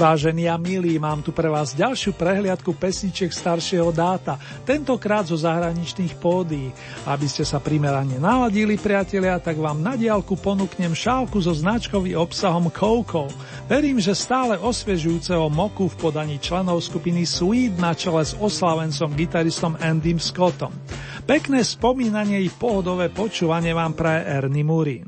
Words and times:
Vážení 0.00 0.48
a 0.48 0.56
milí, 0.56 0.96
mám 0.96 1.20
tu 1.20 1.28
pre 1.28 1.44
vás 1.52 1.76
ďalšiu 1.76 2.16
prehliadku 2.16 2.72
pesničiek 2.72 3.28
staršieho 3.28 3.92
dáta, 3.92 4.40
tentokrát 4.64 5.28
zo 5.28 5.36
zahraničných 5.36 6.16
pódií. 6.16 6.72
Aby 7.04 7.28
ste 7.28 7.44
sa 7.44 7.60
primerane 7.60 8.16
naladili, 8.16 8.80
priatelia, 8.80 9.36
tak 9.36 9.60
vám 9.60 9.84
na 9.84 10.00
diálku 10.00 10.40
ponúknem 10.40 10.96
šálku 10.96 11.44
so 11.44 11.52
značkovým 11.52 12.16
obsahom 12.16 12.72
Coco. 12.72 13.28
Verím, 13.68 14.00
že 14.00 14.16
stále 14.16 14.56
osviežujúceho 14.56 15.52
moku 15.52 15.92
v 15.92 15.98
podaní 16.00 16.40
členov 16.40 16.80
skupiny 16.80 17.28
Sweet 17.28 17.76
na 17.76 17.92
čele 17.92 18.24
s 18.24 18.32
oslavencom 18.40 19.12
gitaristom 19.12 19.76
Andym 19.84 20.16
Scottom. 20.16 20.72
Pekné 21.28 21.60
spomínanie 21.60 22.40
i 22.40 22.48
pohodové 22.48 23.12
počúvanie 23.12 23.76
vám 23.76 23.92
praje 23.92 24.32
Ernie 24.32 24.64
Murin. 24.64 25.04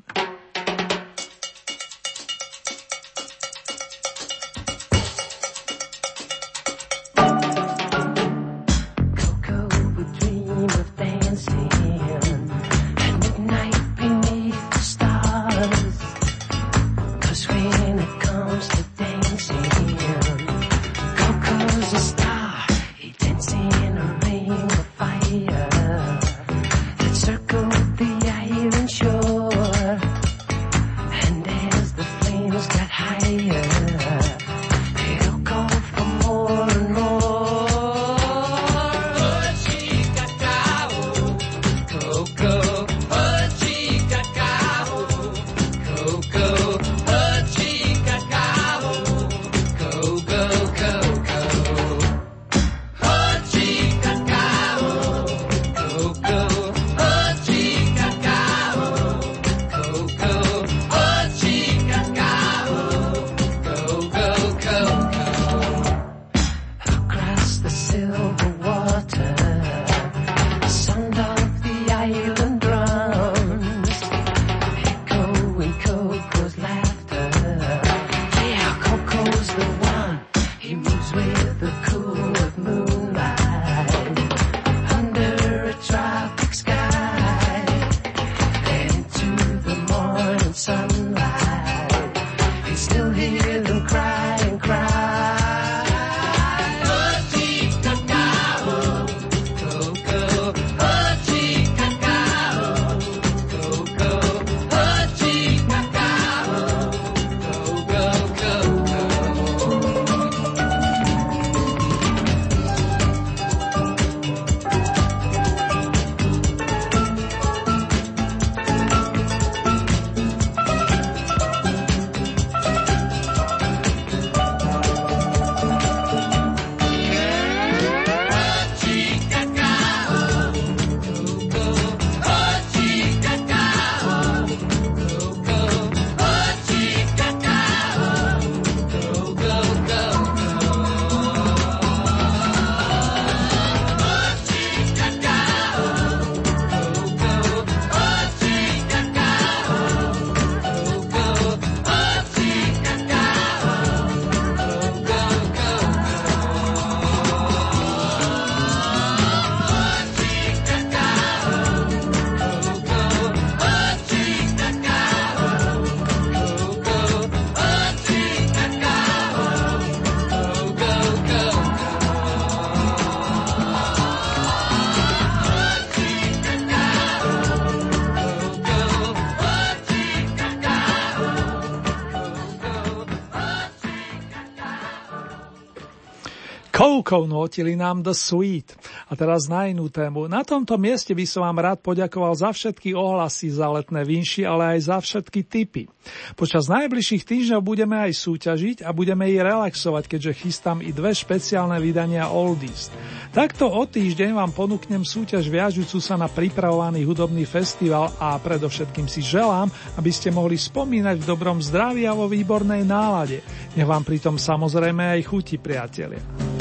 Koukou 187.13 187.29
notili 187.29 187.77
nám 187.77 188.01
The 188.01 188.17
Sweet. 188.17 188.73
A 189.05 189.13
teraz 189.13 189.45
na 189.45 189.69
inú 189.69 189.93
tému. 189.93 190.33
Na 190.33 190.41
tomto 190.49 190.81
mieste 190.81 191.13
by 191.13 191.29
som 191.29 191.45
vám 191.45 191.61
rád 191.61 191.85
poďakoval 191.85 192.33
za 192.33 192.57
všetky 192.57 192.97
ohlasy 192.97 193.53
za 193.53 193.69
letné 193.69 194.01
vinši, 194.01 194.49
ale 194.49 194.73
aj 194.73 194.79
za 194.89 194.97
všetky 194.97 195.45
typy. 195.45 195.93
Počas 196.33 196.73
najbližších 196.73 197.29
týždňov 197.29 197.61
budeme 197.61 198.01
aj 198.01 198.17
súťažiť 198.17 198.89
a 198.89 198.97
budeme 198.97 199.29
ich 199.29 199.45
relaxovať, 199.45 200.09
keďže 200.09 200.41
chystám 200.41 200.81
i 200.81 200.89
dve 200.89 201.13
špeciálne 201.13 201.77
vydania 201.85 202.33
Oldies. 202.33 202.89
Takto 203.37 203.69
o 203.69 203.85
týždeň 203.85 204.33
vám 204.33 204.57
ponúknem 204.57 205.05
súťaž 205.05 205.53
viažujúcu 205.53 206.01
sa 206.01 206.17
na 206.17 206.33
pripravovaný 206.33 207.05
hudobný 207.05 207.45
festival 207.45 208.09
a 208.17 208.41
predovšetkým 208.41 209.05
si 209.05 209.21
želám, 209.21 209.69
aby 210.01 210.09
ste 210.09 210.33
mohli 210.33 210.57
spomínať 210.57 211.21
v 211.21 211.29
dobrom 211.29 211.61
zdraví 211.61 212.09
a 212.09 212.17
vo 212.17 212.25
výbornej 212.25 212.89
nálade. 212.89 213.45
Nech 213.77 213.85
vám 213.85 214.01
pritom 214.01 214.41
samozrejme 214.41 215.21
aj 215.21 215.29
chutí, 215.29 215.61
priatelia. 215.61 216.52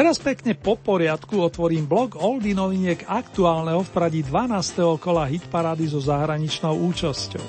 Teraz 0.00 0.16
pekne 0.16 0.56
po 0.56 0.80
poriadku 0.80 1.36
otvorím 1.44 1.84
blok 1.84 2.16
Oldy 2.16 2.56
noviniek 2.56 3.04
aktuálneho 3.04 3.84
v 3.84 3.90
pradí 3.92 4.24
12. 4.24 4.96
kola 4.96 5.28
hitparády 5.28 5.92
so 5.92 6.00
zahraničnou 6.00 6.72
účasťou. 6.88 7.44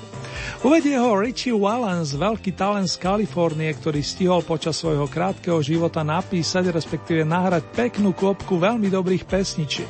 Uvedie 0.60 1.00
ho 1.00 1.16
Richie 1.16 1.56
Valens, 1.56 2.12
veľký 2.12 2.52
talent 2.52 2.92
z 2.92 3.00
Kalifornie, 3.00 3.72
ktorý 3.72 4.04
stihol 4.04 4.44
počas 4.44 4.76
svojho 4.76 5.08
krátkeho 5.08 5.64
života 5.64 6.04
napísať, 6.04 6.76
respektíve 6.76 7.24
nahrať 7.24 7.72
peknú 7.72 8.12
kopku 8.12 8.60
veľmi 8.60 8.92
dobrých 8.92 9.24
pesničiek. 9.24 9.88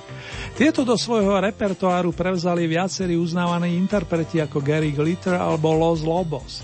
Tieto 0.54 0.86
do 0.86 0.94
svojho 0.94 1.42
repertoáru 1.42 2.14
prevzali 2.14 2.70
viacerí 2.70 3.18
uznávaní 3.18 3.74
interpreti 3.74 4.38
ako 4.38 4.62
Gary 4.62 4.94
Glitter 4.94 5.34
alebo 5.34 5.74
Los 5.74 6.06
Lobos. 6.06 6.62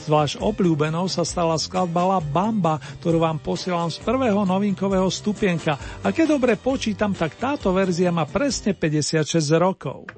Zvlášť 0.00 0.40
obľúbenou 0.40 1.04
sa 1.12 1.26
stala 1.26 1.60
skladba 1.60 2.16
La 2.16 2.20
Bamba, 2.24 2.80
ktorú 3.02 3.20
vám 3.20 3.42
posielam 3.42 3.92
z 3.92 4.00
prvého 4.00 4.48
novinkového 4.48 5.08
stupienka 5.12 5.76
a 6.00 6.08
keď 6.08 6.40
dobre 6.40 6.56
počítam, 6.56 7.12
tak 7.12 7.36
táto 7.36 7.74
verzia 7.76 8.08
má 8.08 8.24
presne 8.24 8.72
56 8.72 9.28
rokov. 9.60 10.08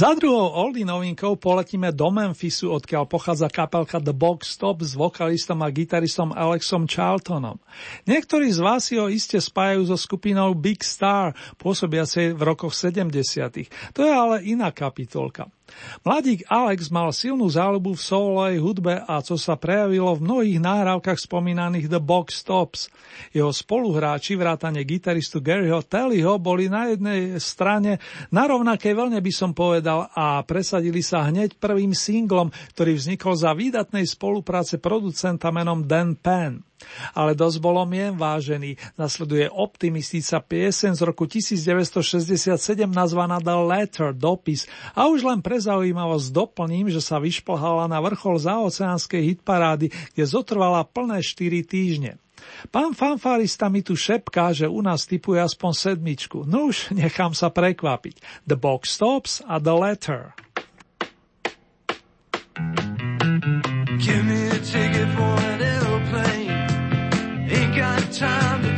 Za 0.00 0.16
druhou 0.16 0.48
oldy 0.48 0.80
novinkou 0.80 1.36
poletíme 1.36 1.92
do 1.92 2.08
Memphisu, 2.08 2.72
odkiaľ 2.72 3.04
pochádza 3.04 3.52
kapelka 3.52 4.00
The 4.00 4.16
Box 4.16 4.56
Stop 4.56 4.80
s 4.80 4.96
vokalistom 4.96 5.60
a 5.60 5.68
gitaristom 5.68 6.32
Alexom 6.32 6.88
Charltonom. 6.88 7.60
Niektorí 8.08 8.48
z 8.48 8.64
vás 8.64 8.88
si 8.88 8.96
ho 8.96 9.12
iste 9.12 9.36
spájajú 9.36 9.92
so 9.92 10.00
skupinou 10.00 10.56
Big 10.56 10.80
Star, 10.80 11.36
pôsobiacej 11.60 12.32
v 12.32 12.40
rokoch 12.40 12.72
70. 12.72 13.92
To 13.92 14.00
je 14.00 14.08
ale 14.08 14.40
iná 14.48 14.72
kapitolka. 14.72 15.52
Mladík 16.06 16.46
Alex 16.48 16.88
mal 16.88 17.12
silnú 17.12 17.50
záľubu 17.50 17.98
v 17.98 18.02
soulovej 18.02 18.56
hudbe 18.62 18.94
a 19.04 19.20
co 19.20 19.34
sa 19.36 19.58
prejavilo 19.58 20.16
v 20.16 20.24
mnohých 20.24 20.58
nahrávkach 20.62 21.18
spomínaných 21.20 21.90
The 21.90 22.00
Box 22.00 22.46
Tops. 22.46 22.88
Jeho 23.34 23.52
spoluhráči, 23.52 24.38
vrátane 24.38 24.86
gitaristu 24.86 25.42
Garyho 25.42 25.82
Tellyho, 25.84 26.40
boli 26.40 26.70
na 26.70 26.88
jednej 26.88 27.36
strane 27.42 28.00
na 28.32 28.46
rovnakej 28.46 28.94
vlne 28.96 29.20
by 29.20 29.32
som 29.34 29.52
povedal 29.52 30.08
a 30.14 30.40
presadili 30.46 31.02
sa 31.04 31.26
hneď 31.26 31.58
prvým 31.58 31.92
singlom, 31.92 32.48
ktorý 32.72 32.96
vznikol 32.96 33.34
za 33.36 33.52
výdatnej 33.52 34.06
spolupráce 34.06 34.78
producenta 34.78 35.52
menom 35.52 35.84
Dan 35.84 36.16
Penn. 36.16 36.69
Ale 37.12 37.36
dosť 37.36 37.58
bolo 37.62 37.82
mien 37.86 38.16
vážený. 38.16 38.76
Nasleduje 38.96 39.46
optimistická 39.48 40.40
piesen 40.42 40.96
z 40.96 41.02
roku 41.04 41.24
1967 41.28 42.56
nazvaná 42.90 43.38
The 43.40 43.56
Letter, 43.60 44.08
dopis. 44.16 44.66
A 44.96 45.08
už 45.08 45.24
len 45.24 45.40
pre 45.40 45.60
zaujímavosť 45.60 46.28
doplním, 46.32 46.88
že 46.88 47.00
sa 47.04 47.20
vyšplhala 47.22 47.88
na 47.88 47.98
vrchol 48.00 48.40
zaoceánskej 48.40 49.36
hitparády, 49.36 49.92
kde 50.16 50.24
zotrvala 50.24 50.84
plné 50.84 51.22
4 51.22 51.64
týždne. 51.66 52.20
Pán 52.72 52.96
fanfarista 52.96 53.68
mi 53.68 53.84
tu 53.84 53.92
šepká, 53.92 54.52
že 54.56 54.64
u 54.64 54.80
nás 54.80 55.04
typuje 55.04 55.40
aspoň 55.40 55.72
sedmičku. 55.76 56.48
No 56.48 56.72
už 56.72 56.96
nechám 56.96 57.36
sa 57.36 57.52
prekvapiť. 57.52 58.46
The 58.48 58.56
Box 58.56 58.96
Stops 58.96 59.44
a 59.44 59.60
The 59.60 59.74
Letter. 59.76 60.20
Give 64.00 64.24
me 64.24 64.48
a 64.48 64.89
time 68.20 68.69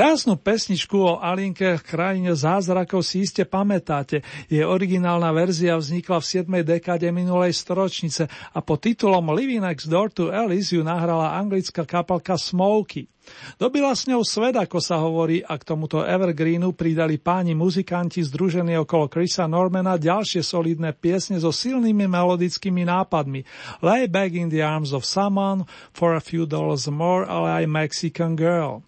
Krásnu 0.00 0.40
pesničku 0.40 0.96
o 0.96 1.20
Alinke 1.20 1.76
v 1.76 1.84
krajine 1.84 2.32
zázrakov 2.32 3.04
si 3.04 3.20
iste 3.20 3.44
pamätáte. 3.44 4.24
Jej 4.48 4.64
originálna 4.64 5.28
verzia 5.28 5.76
vznikla 5.76 6.24
v 6.24 6.40
7. 6.40 6.64
dekáde 6.64 7.04
minulej 7.12 7.52
storočnice 7.52 8.24
a 8.24 8.58
pod 8.64 8.80
titulom 8.80 9.28
Living 9.36 9.60
Next 9.60 9.92
Door 9.92 10.08
to 10.16 10.32
Alice 10.32 10.72
ju 10.72 10.80
nahrala 10.80 11.36
anglická 11.36 11.84
kapalka 11.84 12.40
Smokey. 12.40 13.12
Dobila 13.60 13.92
s 13.92 14.08
ňou 14.08 14.24
svet, 14.24 14.56
ako 14.56 14.80
sa 14.80 14.96
hovorí, 15.04 15.44
a 15.44 15.60
k 15.60 15.68
tomuto 15.68 16.00
Evergreenu 16.00 16.72
pridali 16.72 17.20
páni 17.20 17.52
muzikanti 17.52 18.24
združení 18.24 18.80
okolo 18.80 19.04
Chrisa 19.12 19.44
Normana 19.52 20.00
ďalšie 20.00 20.40
solidné 20.40 20.96
piesne 20.96 21.36
so 21.36 21.52
silnými 21.52 22.08
melodickými 22.08 22.88
nápadmi. 22.88 23.44
Lay 23.84 24.08
back 24.08 24.32
in 24.32 24.48
the 24.48 24.64
arms 24.64 24.96
of 24.96 25.04
someone, 25.04 25.68
for 25.92 26.16
a 26.16 26.24
few 26.24 26.48
dollars 26.48 26.88
more, 26.88 27.28
ale 27.28 27.52
aj 27.52 27.64
Mexican 27.68 28.32
Girl. 28.32 28.80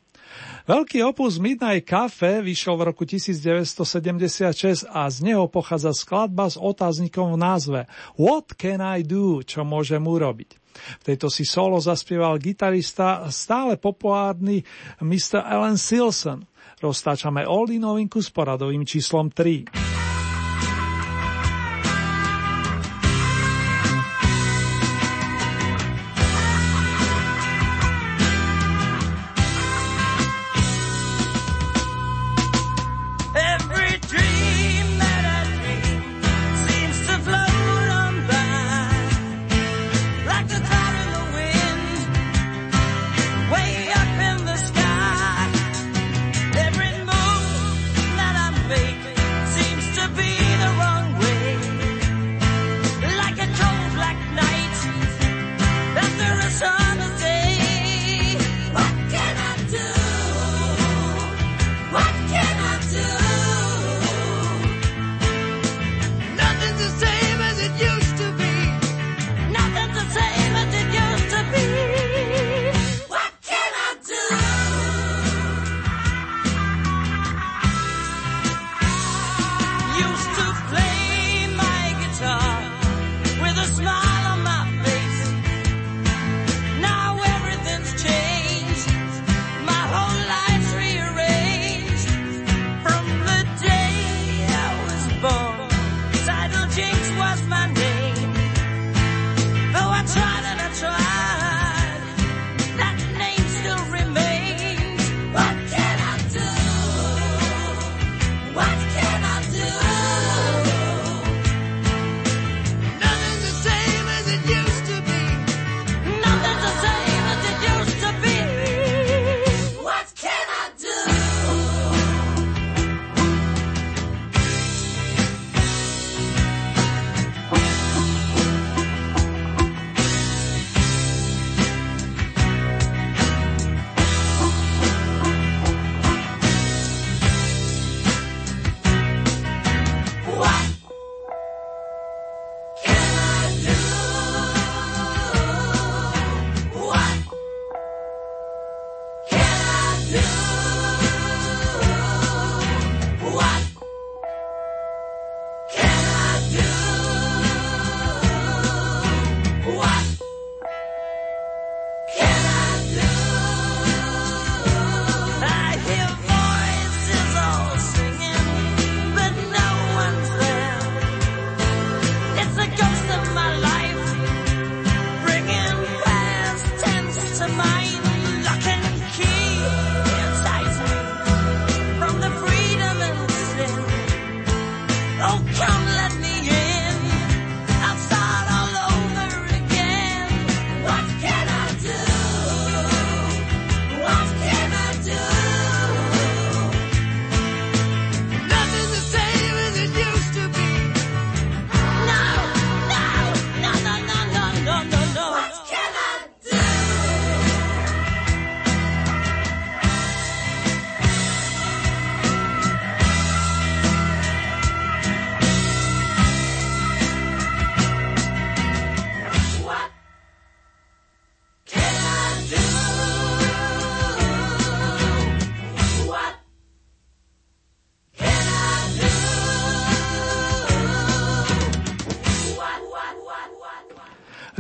Veľký 0.63 1.03
opus 1.03 1.43
Midnight 1.43 1.83
Cafe 1.83 2.39
vyšiel 2.39 2.79
v 2.79 2.83
roku 2.95 3.03
1976 3.03 4.87
a 4.87 5.11
z 5.11 5.19
neho 5.27 5.51
pochádza 5.51 5.91
skladba 5.91 6.47
s 6.47 6.55
otáznikom 6.55 7.35
v 7.35 7.39
názve 7.39 7.81
What 8.15 8.55
can 8.55 8.79
I 8.79 9.03
do? 9.03 9.43
Čo 9.43 9.67
môžem 9.67 10.03
urobiť? 10.07 10.63
V 10.73 11.03
tejto 11.05 11.29
si 11.29 11.45
solo 11.45 11.77
zaspieval 11.83 12.41
gitarista 12.41 13.29
stále 13.29 13.77
populárny 13.77 14.65
Mr. 15.03 15.45
Alan 15.45 15.77
Silson. 15.77 16.49
Roztáčame 16.81 17.47
Oldy 17.47 17.79
novinku 17.79 18.19
s 18.19 18.33
poradovým 18.33 18.83
číslom 18.83 19.31
3. 19.31 19.92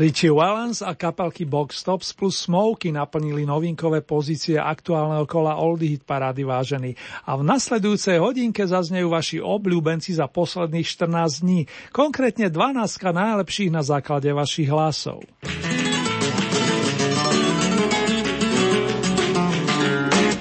Richie 0.02 0.35
Valens 0.35 0.82
a 0.82 0.99
kapelky 0.99 1.47
Box 1.47 1.87
Tops 1.87 2.11
plus 2.11 2.35
Smoky 2.50 2.90
naplnili 2.90 3.47
novinkové 3.47 4.02
pozície 4.02 4.59
aktuálneho 4.59 5.23
kola 5.30 5.54
Oldie 5.54 5.94
Hit 5.94 6.02
parády 6.02 6.42
vážený. 6.42 6.99
A 7.23 7.38
v 7.38 7.47
nasledujúcej 7.47 8.18
hodinke 8.18 8.66
zaznejú 8.66 9.14
vaši 9.14 9.38
obľúbenci 9.38 10.18
za 10.18 10.26
posledných 10.26 10.82
14 10.82 11.47
dní, 11.47 11.71
konkrétne 11.94 12.50
12 12.50 12.82
najlepších 12.99 13.71
na 13.71 13.87
základe 13.87 14.26
vašich 14.35 14.66
hlasov. 14.75 15.23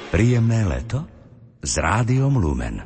Príjemné 0.10 0.65
leto 0.65 1.06
s 1.62 1.77
rádiom 1.77 2.34
Lumen. 2.41 2.82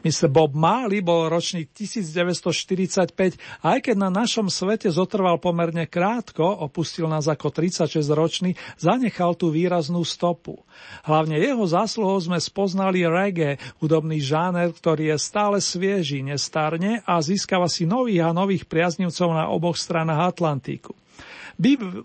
Mr. 0.00 0.32
Bob 0.32 0.56
Marley 0.56 1.04
bol 1.04 1.28
ročník 1.28 1.76
1945 1.76 3.12
a 3.60 3.76
aj 3.76 3.80
keď 3.84 3.96
na 4.00 4.08
našom 4.08 4.48
svete 4.48 4.88
zotrval 4.88 5.36
pomerne 5.36 5.84
krátko, 5.84 6.44
opustil 6.44 7.04
nás 7.04 7.28
ako 7.28 7.52
36-ročný, 7.52 8.56
zanechal 8.80 9.36
tú 9.36 9.52
výraznú 9.52 10.00
stopu. 10.00 10.64
Hlavne 11.04 11.36
jeho 11.36 11.64
zásluhou 11.68 12.16
sme 12.16 12.40
spoznali 12.40 13.04
reggae, 13.04 13.60
hudobný 13.84 14.24
žáner, 14.24 14.72
ktorý 14.72 15.12
je 15.12 15.18
stále 15.20 15.60
svieži, 15.60 16.24
nestarne 16.24 17.04
a 17.04 17.20
získava 17.20 17.68
si 17.68 17.84
nových 17.84 18.24
a 18.24 18.36
nových 18.36 18.64
priaznivcov 18.64 19.28
na 19.36 19.52
oboch 19.52 19.76
stranách 19.76 20.32
Atlantiku. 20.32 20.96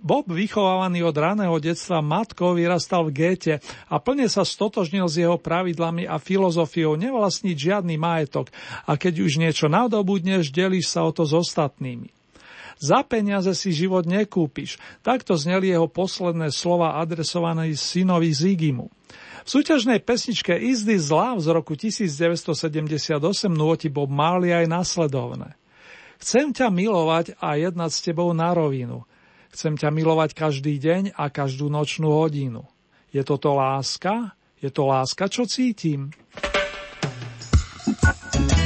Bob, 0.03 0.27
vychovávaný 0.27 1.07
od 1.07 1.15
raného 1.15 1.55
detstva 1.63 2.03
matkou, 2.03 2.59
vyrastal 2.59 3.07
v 3.07 3.15
géte 3.15 3.53
a 3.87 3.95
plne 4.03 4.27
sa 4.27 4.43
stotožnil 4.43 5.07
s 5.07 5.15
jeho 5.15 5.39
pravidlami 5.39 6.03
a 6.03 6.19
filozofiou 6.19 6.99
nevlastniť 6.99 7.55
žiadny 7.55 7.95
majetok 7.95 8.51
a 8.83 8.99
keď 8.99 9.23
už 9.23 9.39
niečo 9.39 9.71
nadobudneš, 9.71 10.51
delíš 10.51 10.91
sa 10.91 11.07
o 11.07 11.15
to 11.15 11.23
s 11.23 11.31
ostatnými. 11.31 12.11
Za 12.75 13.07
peniaze 13.07 13.55
si 13.55 13.71
život 13.71 14.03
nekúpiš. 14.03 14.75
Takto 14.99 15.39
zneli 15.39 15.71
jeho 15.71 15.87
posledné 15.87 16.51
slova 16.51 16.99
adresované 16.99 17.71
synovi 17.79 18.35
Zigimu. 18.35 18.91
V 19.45 19.47
súťažnej 19.47 20.03
pesničke 20.03 20.51
Is 20.51 20.83
This 20.83 21.07
Love 21.07 21.39
z 21.39 21.47
roku 21.55 21.79
1978 21.79 23.15
nôti 23.47 23.87
Bob 23.87 24.11
Marley 24.11 24.51
aj 24.51 24.67
nasledovné. 24.67 25.55
Chcem 26.19 26.51
ťa 26.51 26.67
milovať 26.67 27.39
a 27.39 27.55
jednať 27.55 27.91
s 27.95 28.03
tebou 28.03 28.35
na 28.35 28.51
rovinu. 28.51 29.07
Chcem 29.55 29.79
ťa 29.79 29.87
milovať 29.87 30.35
každý 30.35 30.75
deň 30.83 31.15
a 31.15 31.31
každú 31.31 31.71
nočnú 31.71 32.11
hodinu. 32.11 32.67
Je 33.15 33.23
toto 33.23 33.55
láska? 33.55 34.35
Je 34.59 34.67
to 34.67 34.83
láska, 34.83 35.31
čo 35.31 35.47
cítim? 35.47 36.11
every 37.87 38.47
day 38.51 38.64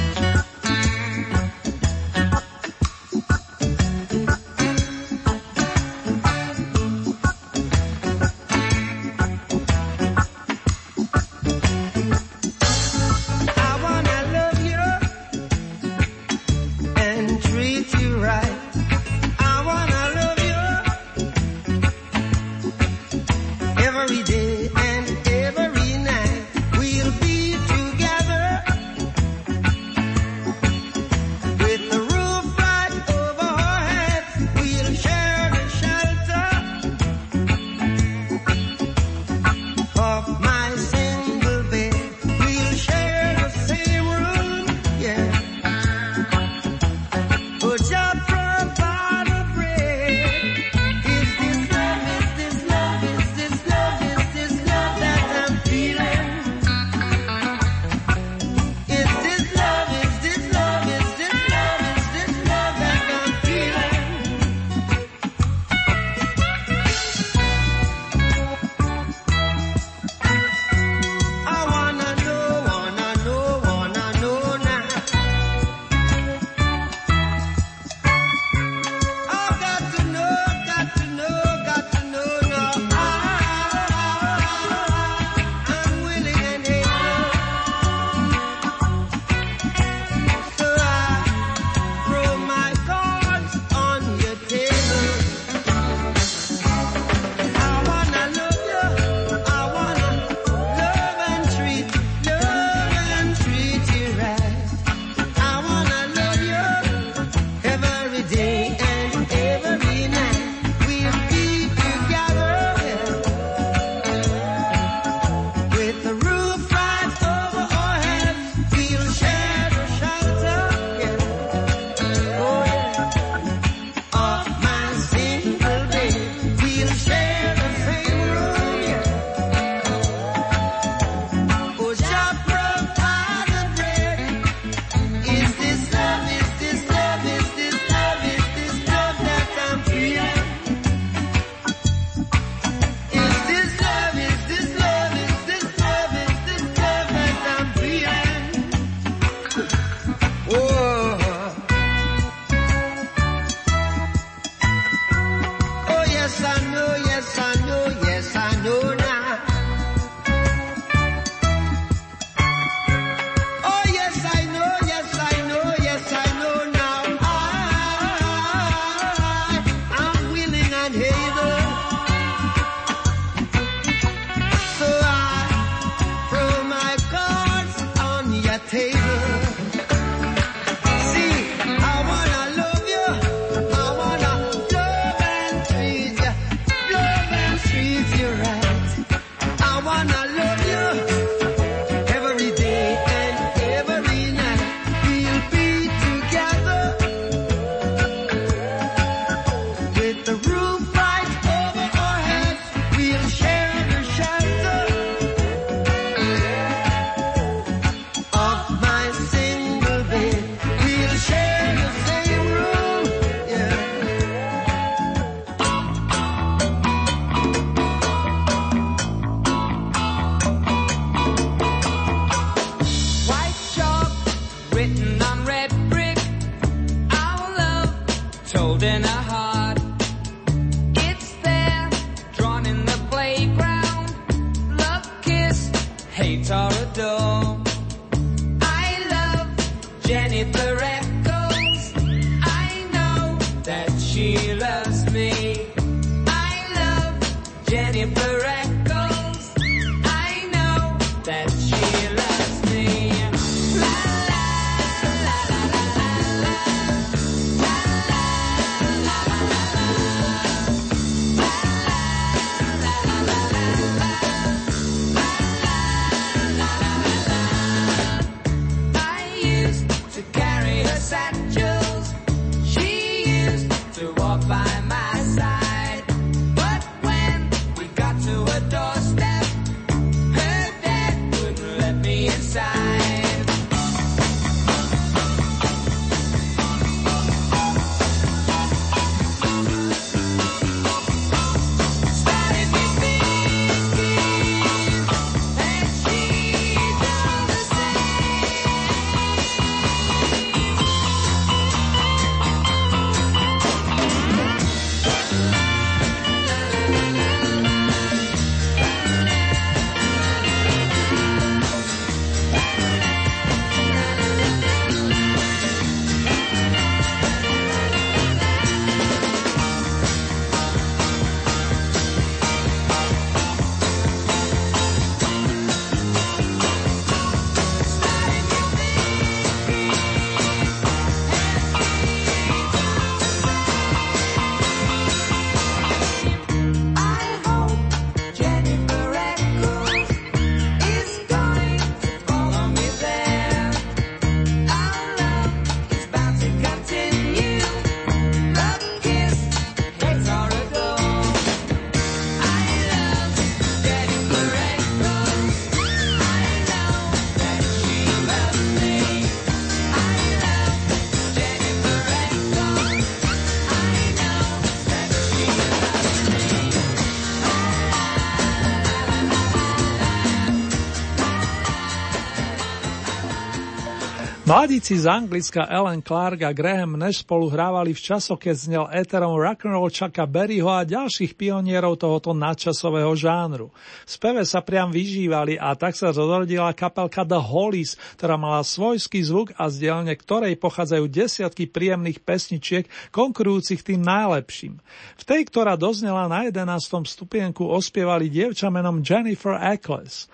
Mladíci 374.50 374.98
z 374.98 375.06
Anglicka 375.06 375.70
Ellen 375.70 376.02
Clark 376.02 376.42
a 376.42 376.50
Graham 376.50 376.98
Nash 376.98 377.22
spolu 377.22 377.54
hrávali 377.54 377.94
v 377.94 378.02
časoch, 378.02 378.42
keď 378.42 378.56
znel 378.58 378.86
éterom 378.90 379.38
rock'n'roll 379.38 379.94
Chucka 379.94 380.26
Berryho 380.26 380.74
a 380.74 380.82
ďalších 380.82 381.38
pionierov 381.38 382.02
tohoto 382.02 382.34
nadčasového 382.34 383.14
žánru. 383.14 383.70
V 383.70 384.10
speve 384.10 384.42
sa 384.50 384.66
priam 384.66 384.90
vyžívali 384.90 385.54
a 385.62 385.78
tak 385.78 385.94
sa 385.94 386.10
rozrodila 386.10 386.74
kapelka 386.74 387.22
The 387.22 387.38
Hollies, 387.38 387.94
ktorá 388.18 388.42
mala 388.42 388.66
svojský 388.66 389.22
zvuk 389.22 389.54
a 389.54 389.70
z 389.70 389.86
dielne 389.86 390.18
ktorej 390.18 390.58
pochádzajú 390.58 391.06
desiatky 391.06 391.70
príjemných 391.70 392.18
pesničiek, 392.26 392.90
konkurujúcich 393.14 393.86
tým 393.86 394.02
najlepším. 394.02 394.82
V 395.14 395.24
tej, 395.30 395.46
ktorá 395.46 395.78
doznela 395.78 396.26
na 396.26 396.50
11. 396.50 396.66
stupienku, 397.06 397.70
ospievali 397.70 398.34
dievča 398.34 398.74
menom 398.74 399.06
Jennifer 399.06 399.62
Eccles. 399.62 400.26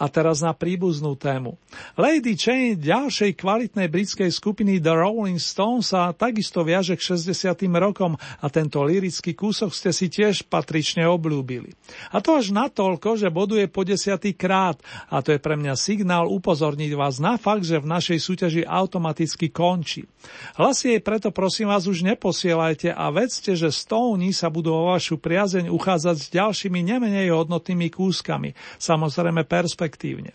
A 0.00 0.08
teraz 0.08 0.40
na 0.40 0.52
príbuznú 0.52 1.14
tému. 1.16 1.56
Lady 1.96 2.34
Chain 2.34 2.80
ďalšej 2.80 3.38
kvalitnej 3.38 3.88
britskej 3.88 4.28
skupiny 4.32 4.82
The 4.82 4.94
Rolling 4.96 5.38
Stones 5.38 5.92
sa 5.92 6.10
takisto 6.12 6.64
viaže 6.66 6.96
k 6.98 7.14
60. 7.14 7.68
rokom 7.78 8.16
a 8.16 8.46
tento 8.48 8.80
lirický 8.82 9.36
kúsok 9.36 9.70
ste 9.72 9.90
si 9.92 10.08
tiež 10.08 10.48
patrične 10.48 11.04
obľúbili. 11.06 11.72
A 12.12 12.24
to 12.24 12.36
až 12.36 12.50
natoľko, 12.50 13.20
že 13.20 13.28
boduje 13.32 13.68
po 13.68 13.84
desiatý 13.86 14.32
krát 14.36 14.80
a 15.12 15.20
to 15.20 15.32
je 15.36 15.40
pre 15.40 15.54
mňa 15.54 15.74
signál 15.76 16.28
upozorniť 16.28 16.92
vás 16.96 17.20
na 17.20 17.36
fakt, 17.36 17.68
že 17.68 17.80
v 17.80 17.90
našej 17.90 18.18
súťaži 18.18 18.62
automaticky 18.64 19.52
končí. 19.52 20.08
Hlasy 20.56 20.96
jej 20.96 21.02
preto 21.02 21.34
prosím 21.34 21.68
vás 21.72 21.84
už 21.90 22.06
neposielajte 22.06 22.94
a 22.94 23.10
vedzte, 23.10 23.58
že 23.58 23.74
Stone 23.74 24.30
sa 24.30 24.48
budú 24.48 24.70
o 24.72 24.94
vašu 24.94 25.18
priazeň 25.18 25.68
uchádzať 25.68 26.16
s 26.16 26.26
ďalšími 26.30 26.80
nemenej 26.82 27.34
hodnotnými 27.34 27.90
kúskami. 27.90 28.54
Samozrejme 28.78 29.42
perspektívne 29.42 29.81
efektívne. 29.82 30.30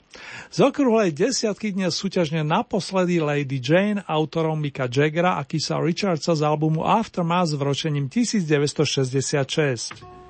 Z 0.52 0.60
okrúhlej 0.60 1.16
desiatky 1.16 1.72
dnes 1.72 1.96
súťažne 1.96 2.44
naposledy 2.44 3.24
Lady 3.24 3.64
Jane 3.64 4.04
autorom 4.04 4.60
Mika 4.60 4.92
Jaggera 4.92 5.40
a 5.40 5.48
Kisa 5.48 5.80
Richardsa 5.80 6.36
z 6.36 6.44
albumu 6.44 6.84
Aftermath 6.84 7.56
s 7.56 7.58
vročením 7.58 8.12
1966. 8.12 10.27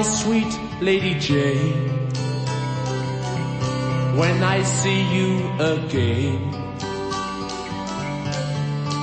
My 0.00 0.06
sweet 0.06 0.52
Lady 0.80 1.14
Jane. 1.18 1.90
When 4.20 4.42
I 4.42 4.62
see 4.62 5.00
you 5.16 5.30
again, 5.74 6.40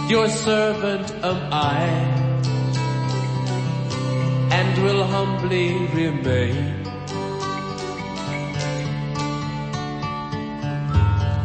your 0.10 0.28
servant 0.28 1.08
am 1.32 1.40
I, 1.54 1.84
and 4.58 4.72
will 4.84 5.04
humbly 5.04 5.68
remain. 6.00 6.66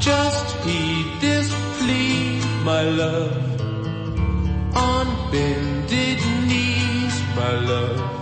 Just 0.09 0.49
heed 0.65 1.09
this 1.21 1.49
plea, 1.77 2.41
my 2.71 2.83
love, 3.03 3.37
on 4.89 5.07
bended 5.31 6.21
knees, 6.49 7.15
my 7.37 7.53
love 7.73 8.22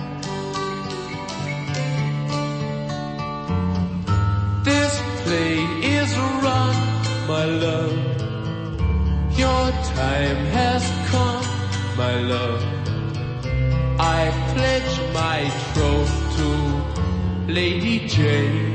Time 10.01 10.45
has 10.57 10.83
come, 11.11 11.45
my 12.01 12.15
love. 12.33 12.61
I 14.17 14.21
pledge 14.53 14.93
my 15.19 15.39
troth 15.73 16.15
to 16.37 16.49
Lady 17.59 17.95
Jane. 18.13 18.70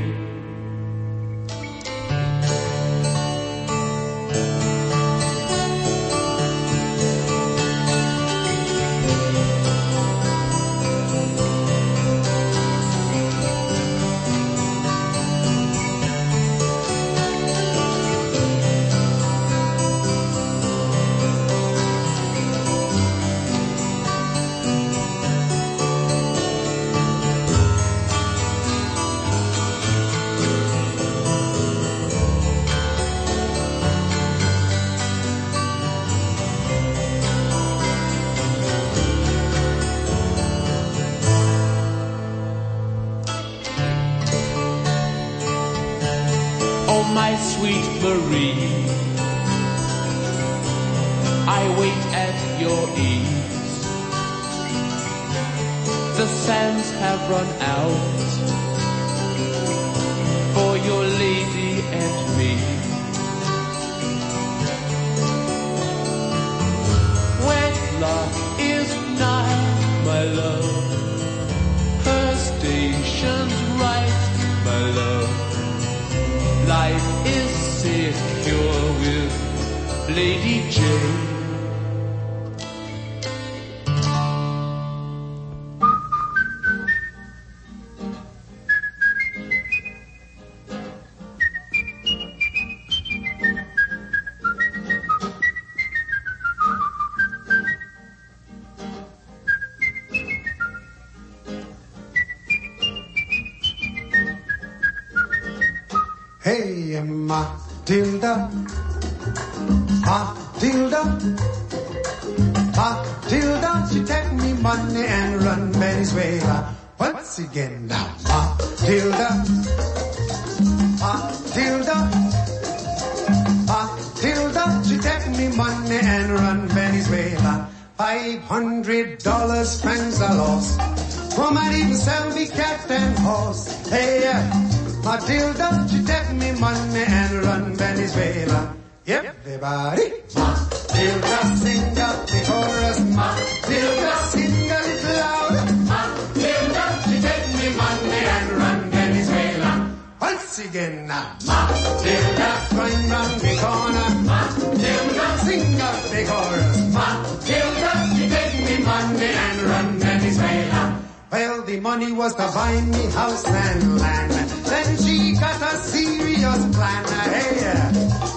Once 150.57 150.69
again 150.69 151.05
now, 151.05 151.37
Matilda, 151.45 152.49
going 152.73 153.09
round 153.11 153.41
the 153.41 153.53
corner. 153.61 154.09
Matilda, 154.25 155.37
sing 155.45 155.79
up 155.79 156.01
the 156.09 156.25
chorus. 156.25 156.77
Matilda, 156.97 157.91
she 158.15 158.23
take 158.27 158.57
me 158.65 158.83
money 158.83 159.25
and 159.25 159.61
run 159.61 159.99
Venezuela. 159.99 160.99
Well, 161.31 161.61
the 161.61 161.79
money 161.79 162.11
was 162.11 162.33
to 162.33 162.47
buy 162.55 162.81
me 162.81 163.05
house 163.11 163.45
and 163.45 163.99
land. 163.99 164.31
Then 164.31 164.97
she 164.97 165.33
got 165.39 165.61
a 165.61 165.77
serious 165.77 166.75
plan. 166.75 167.05
Hey, 167.05 167.61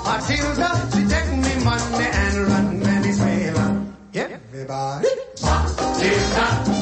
Matilda, 0.04 0.70
she 0.92 1.02
take 1.08 1.32
me 1.40 1.64
money 1.64 2.04
and 2.04 2.36
run 2.48 2.80
Venezuela. 2.80 3.86
Everybody, 4.12 5.08
Matilda, 5.40 5.80
Matilda, 5.80 6.79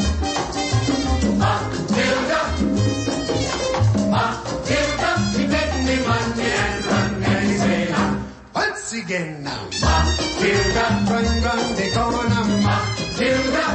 again 9.09 9.43
now, 9.43 9.65
Matilda, 9.65 10.85
run 11.09 11.29
round 11.43 11.77
the 11.77 11.87
corner. 11.97 12.45
Matilda, 12.69 13.67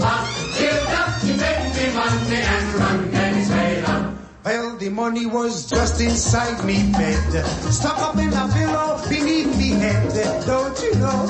Matilda, 0.00 1.02
she 1.20 1.32
take 1.36 1.64
me 1.76 1.84
money 1.94 2.40
and 2.54 2.74
run 2.80 2.98
Venezuela. 3.10 3.94
Well, 4.42 4.76
the 4.78 4.88
money 4.88 5.26
was 5.26 5.68
just 5.68 6.00
inside 6.00 6.64
me 6.64 6.90
bed, 6.92 7.44
stuck 7.70 7.98
up 7.98 8.16
in 8.16 8.32
a 8.32 8.48
pillow 8.48 9.02
beneath 9.06 9.54
me 9.58 9.70
head. 9.84 10.46
Don't 10.46 10.82
you 10.82 10.94
know? 10.94 11.28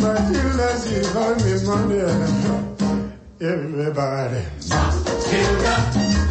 Matilda, 0.00 0.68
she 0.80 1.02
found 1.12 1.44
me 1.44 1.54
money. 1.66 2.00
Everybody. 3.42 4.42
Matilda. 4.70 6.25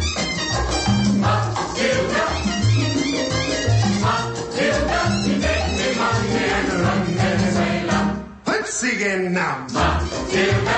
Again 8.82 9.32
now. 9.32 9.66
Matilda. 9.72 10.76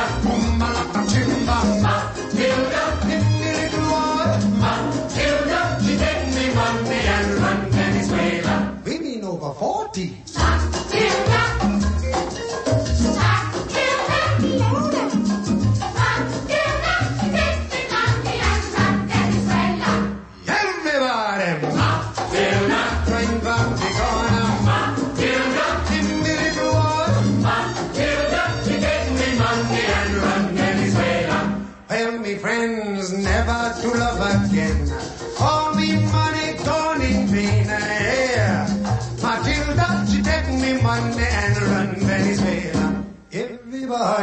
Malapachimba. 0.60 1.56
Matilda. 1.82 2.82
In 3.12 3.24
the 3.40 3.50
little 3.58 3.90
water. 3.90 4.38
Matilda, 4.62 5.60
she 5.82 5.96
take 5.98 6.26
me 6.28 6.54
money 6.54 7.00
and 7.14 7.34
run 7.42 7.70
Venezuela. 7.70 8.80
Women 8.84 9.24
over 9.24 9.52
40. 9.52 10.16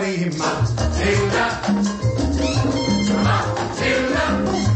Everybody, 0.05 0.37
Matilda. 0.37 1.45
Matilda. 3.25 4.25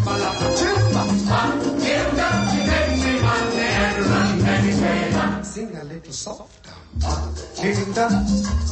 Malapachimba. 0.03 1.01
Matilda, 1.29 2.27
she 2.49 2.59
take 2.65 2.97
me 2.97 3.13
money 3.21 3.61
and 3.61 4.05
run 4.09 4.39
Venezuela. 4.39 5.43
Sing 5.43 5.75
a 5.75 5.83
little 5.83 6.11
softer. 6.13 6.73
Matilda. 6.95 8.09
Matilda. 8.09 8.68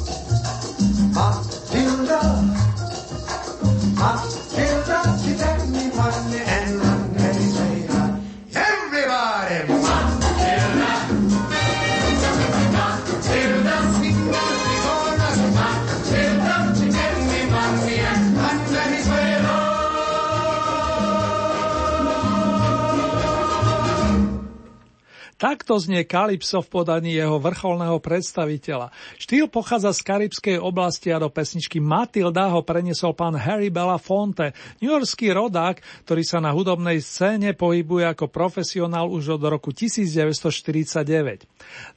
Takto 25.37 25.77
znie 25.77 26.01
Kalypso 26.01 26.65
v 26.65 26.81
podaní 26.81 27.13
jeho 27.13 27.37
vrcholného 27.37 28.01
predstaviteľa. 28.01 28.89
Štýl 29.21 29.45
pochádza 29.45 29.93
z 29.93 30.01
karibskej 30.01 30.57
oblasti 30.57 31.13
a 31.13 31.21
do 31.21 31.29
pesničky 31.29 31.77
Matilda 31.77 32.49
ho 32.49 32.65
preniesol 32.65 33.13
pán 33.13 33.37
Harry 33.37 33.69
Belafonte, 33.69 34.57
newyorský 34.81 35.29
rodák, 35.37 35.77
ktorý 36.09 36.25
sa 36.25 36.41
na 36.41 36.49
hudobnej 36.49 36.97
scéne 37.05 37.53
pohybuje 37.53 38.17
ako 38.17 38.33
profesionál 38.33 39.13
už 39.13 39.37
od 39.37 39.45
roku 39.45 39.69
1949. 39.69 41.45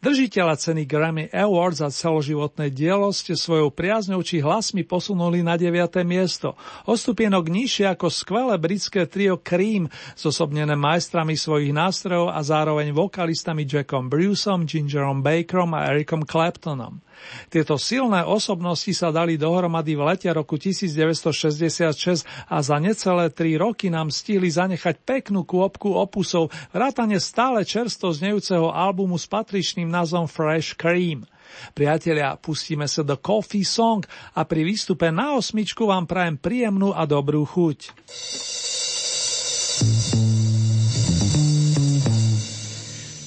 Držiteľa 0.05 0.55
ceny 0.61 0.85
Grammy 0.85 1.33
Awards 1.33 1.81
za 1.81 1.89
celoživotné 1.89 2.69
dielo 2.69 3.09
ste 3.09 3.41
svojou 3.41 3.73
priazňou 3.73 4.21
či 4.21 4.45
hlasmi 4.45 4.85
posunuli 4.85 5.41
na 5.41 5.57
9. 5.57 6.05
miesto. 6.05 6.61
O 6.85 6.93
stupienok 6.93 7.49
nižšie 7.49 7.89
ako 7.89 8.13
skvelé 8.13 8.61
britské 8.61 9.09
trio 9.09 9.41
Cream, 9.41 9.89
zosobnené 10.13 10.77
majstrami 10.77 11.41
svojich 11.41 11.73
nástrojov 11.73 12.37
a 12.37 12.41
zároveň 12.45 12.93
vokali 12.93 13.30
vokalistami 13.31 13.63
Jackom 13.63 14.11
Bruceom, 14.11 14.67
Gingerom 14.67 15.23
Bakerom 15.23 15.71
a 15.79 15.87
Ericom 15.95 16.27
Claptonom. 16.27 16.99
Tieto 17.47 17.79
silné 17.79 18.27
osobnosti 18.27 18.91
sa 18.91 19.15
dali 19.15 19.39
dohromady 19.39 19.95
v 19.95 20.03
lete 20.03 20.27
roku 20.35 20.59
1966 20.59 22.27
a 22.51 22.59
za 22.59 22.77
necelé 22.83 23.31
tri 23.31 23.55
roky 23.55 23.87
nám 23.87 24.11
stihli 24.11 24.51
zanechať 24.51 25.07
peknú 25.07 25.47
kôpku 25.47 25.95
opusov, 25.95 26.51
vrátane 26.75 27.23
stále 27.23 27.63
čersto 27.63 28.11
znejúceho 28.11 28.75
albumu 28.75 29.15
s 29.15 29.31
patričným 29.31 29.87
názvom 29.87 30.27
Fresh 30.27 30.75
Cream. 30.75 31.23
Priatelia, 31.71 32.35
pustíme 32.35 32.91
sa 32.91 33.07
do 33.07 33.15
Coffee 33.15 33.63
Song 33.63 34.03
a 34.35 34.43
pri 34.43 34.67
výstupe 34.67 35.07
na 35.15 35.39
osmičku 35.39 35.87
vám 35.87 36.11
prajem 36.11 36.35
príjemnú 36.35 36.91
a 36.99 37.07
dobrú 37.07 37.47
chuť. 37.47 37.95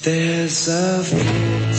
There's 0.04 0.68
a 0.68 1.73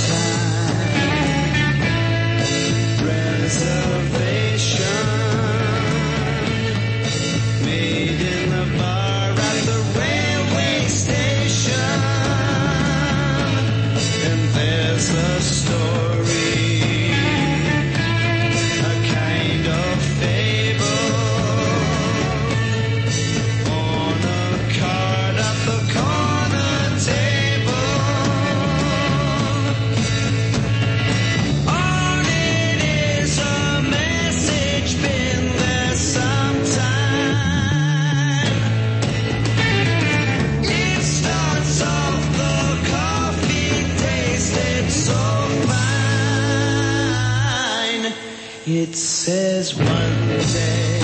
It 48.88 48.96
says 48.96 49.74
one 49.82 50.28
day 50.28 50.95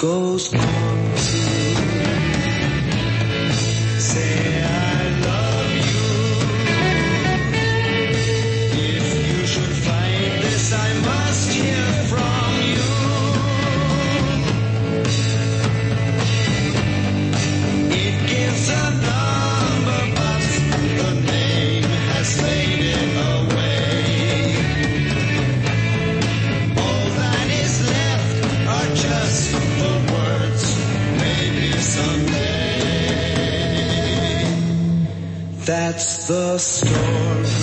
goes 0.00 0.54
on 0.54 0.79
That's 35.90 36.28
the 36.28 36.56
story. 36.56 37.59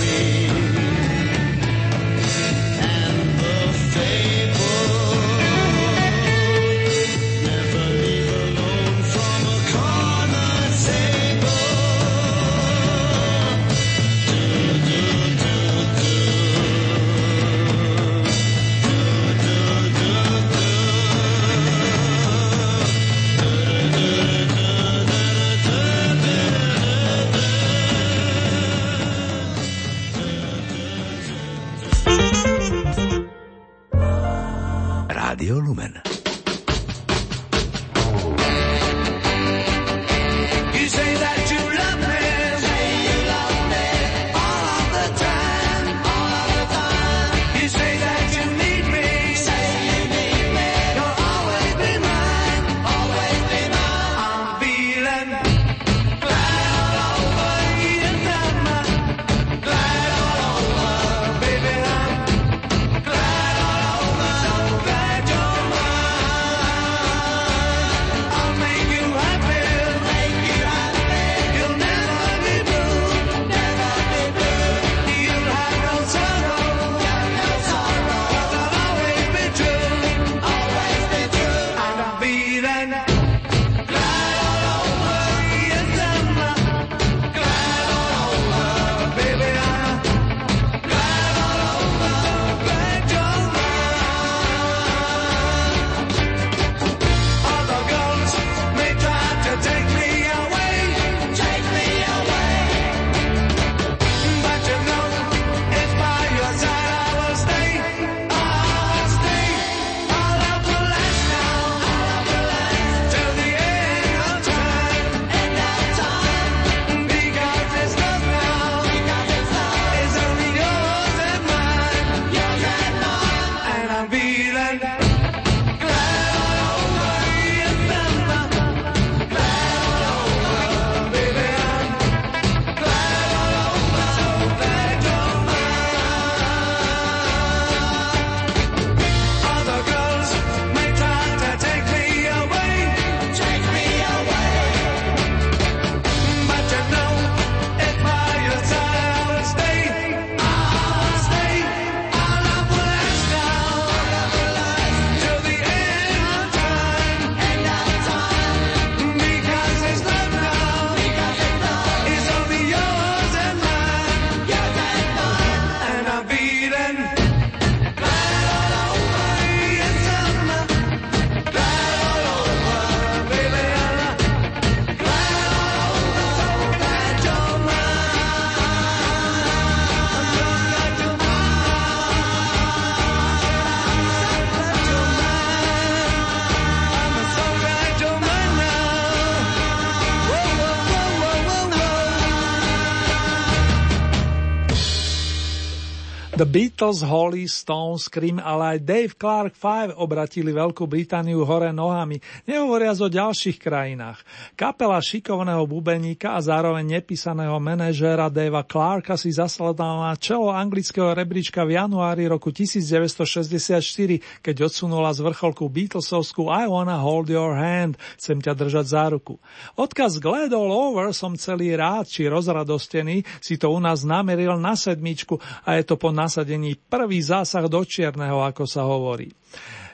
Beatles, 196.48 197.04
Holly, 197.04 197.44
Stones, 197.44 198.08
Cream, 198.08 198.40
ale 198.40 198.76
aj 198.76 198.78
Dave 198.80 199.12
Clark 199.12 199.52
5 199.52 200.00
obratili 200.00 200.48
Veľkú 200.48 200.88
Britániu 200.88 201.44
hore 201.44 201.76
nohami, 201.76 202.24
nehovoriac 202.48 202.96
o 203.04 203.12
ďalších 203.12 203.60
krajinách. 203.60 204.24
Kapela 204.56 204.96
šikovného 204.96 205.68
bubeníka 205.68 206.32
a 206.32 206.40
zároveň 206.40 206.88
nepísaného 206.88 207.52
manažéra 207.60 208.32
Davea 208.32 208.64
Clarka 208.64 209.20
si 209.20 209.28
zasledala 209.28 210.08
na 210.08 210.16
čelo 210.16 210.48
anglického 210.48 211.12
rebríčka 211.12 211.68
v 211.68 211.76
januári 211.76 212.24
roku 212.24 212.48
1964, 212.48 214.40
keď 214.40 214.72
odsunula 214.72 215.12
z 215.12 215.28
vrcholku 215.28 215.68
Beatlesovskú 215.68 216.48
I 216.48 216.64
Wanna 216.64 216.96
Hold 216.96 217.28
Your 217.28 217.60
Hand, 217.60 218.00
chcem 218.16 218.40
ťa 218.40 218.56
držať 218.56 218.86
za 218.88 219.04
ruku. 219.12 219.36
Odkaz 219.76 220.16
Glad 220.16 220.56
All 220.56 220.72
Over 220.72 221.12
som 221.12 221.36
celý 221.36 221.76
rád 221.76 222.08
či 222.08 222.24
rozradostený 222.24 223.20
si 223.36 223.60
to 223.60 223.68
u 223.68 223.76
nás 223.76 224.00
nameril 224.08 224.56
na 224.56 224.72
sedmičku 224.72 225.36
a 225.68 225.76
je 225.76 225.84
to 225.84 226.00
po 226.00 226.08
nasadení 226.38 226.78
prvý 226.78 227.18
zásah 227.18 227.66
do 227.66 227.82
čierneho, 227.82 228.38
ako 228.46 228.62
sa 228.62 228.86
hovorí. 228.86 229.26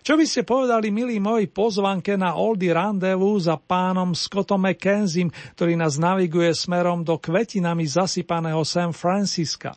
Čo 0.05 0.21
by 0.21 0.29
ste 0.29 0.45
povedali, 0.45 0.93
milí 0.93 1.17
moji, 1.17 1.49
pozvanke 1.49 2.21
na 2.21 2.37
Oldy 2.37 2.69
Rendezvous 2.69 3.49
za 3.49 3.57
pánom 3.57 4.13
Scottom 4.13 4.61
McKenzim, 4.61 5.33
ktorý 5.57 5.81
nás 5.81 5.97
naviguje 5.97 6.53
smerom 6.53 7.01
do 7.01 7.17
kvetinami 7.17 7.89
zasypaného 7.89 8.61
San 8.69 8.93
Francisca. 8.93 9.73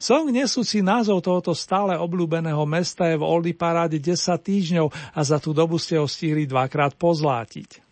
Song 0.00 0.32
nesúci 0.32 0.80
názov 0.80 1.20
tohoto 1.20 1.52
stále 1.52 2.00
obľúbeného 2.00 2.64
mesta 2.64 3.12
je 3.12 3.20
v 3.20 3.28
Oldy 3.28 3.52
paráde 3.52 4.00
10 4.00 4.16
týždňov 4.40 4.88
a 5.12 5.20
za 5.20 5.36
tú 5.36 5.52
dobu 5.52 5.76
ste 5.76 6.00
ho 6.00 6.08
stihli 6.08 6.48
dvakrát 6.48 6.96
pozlátiť. 6.96 7.85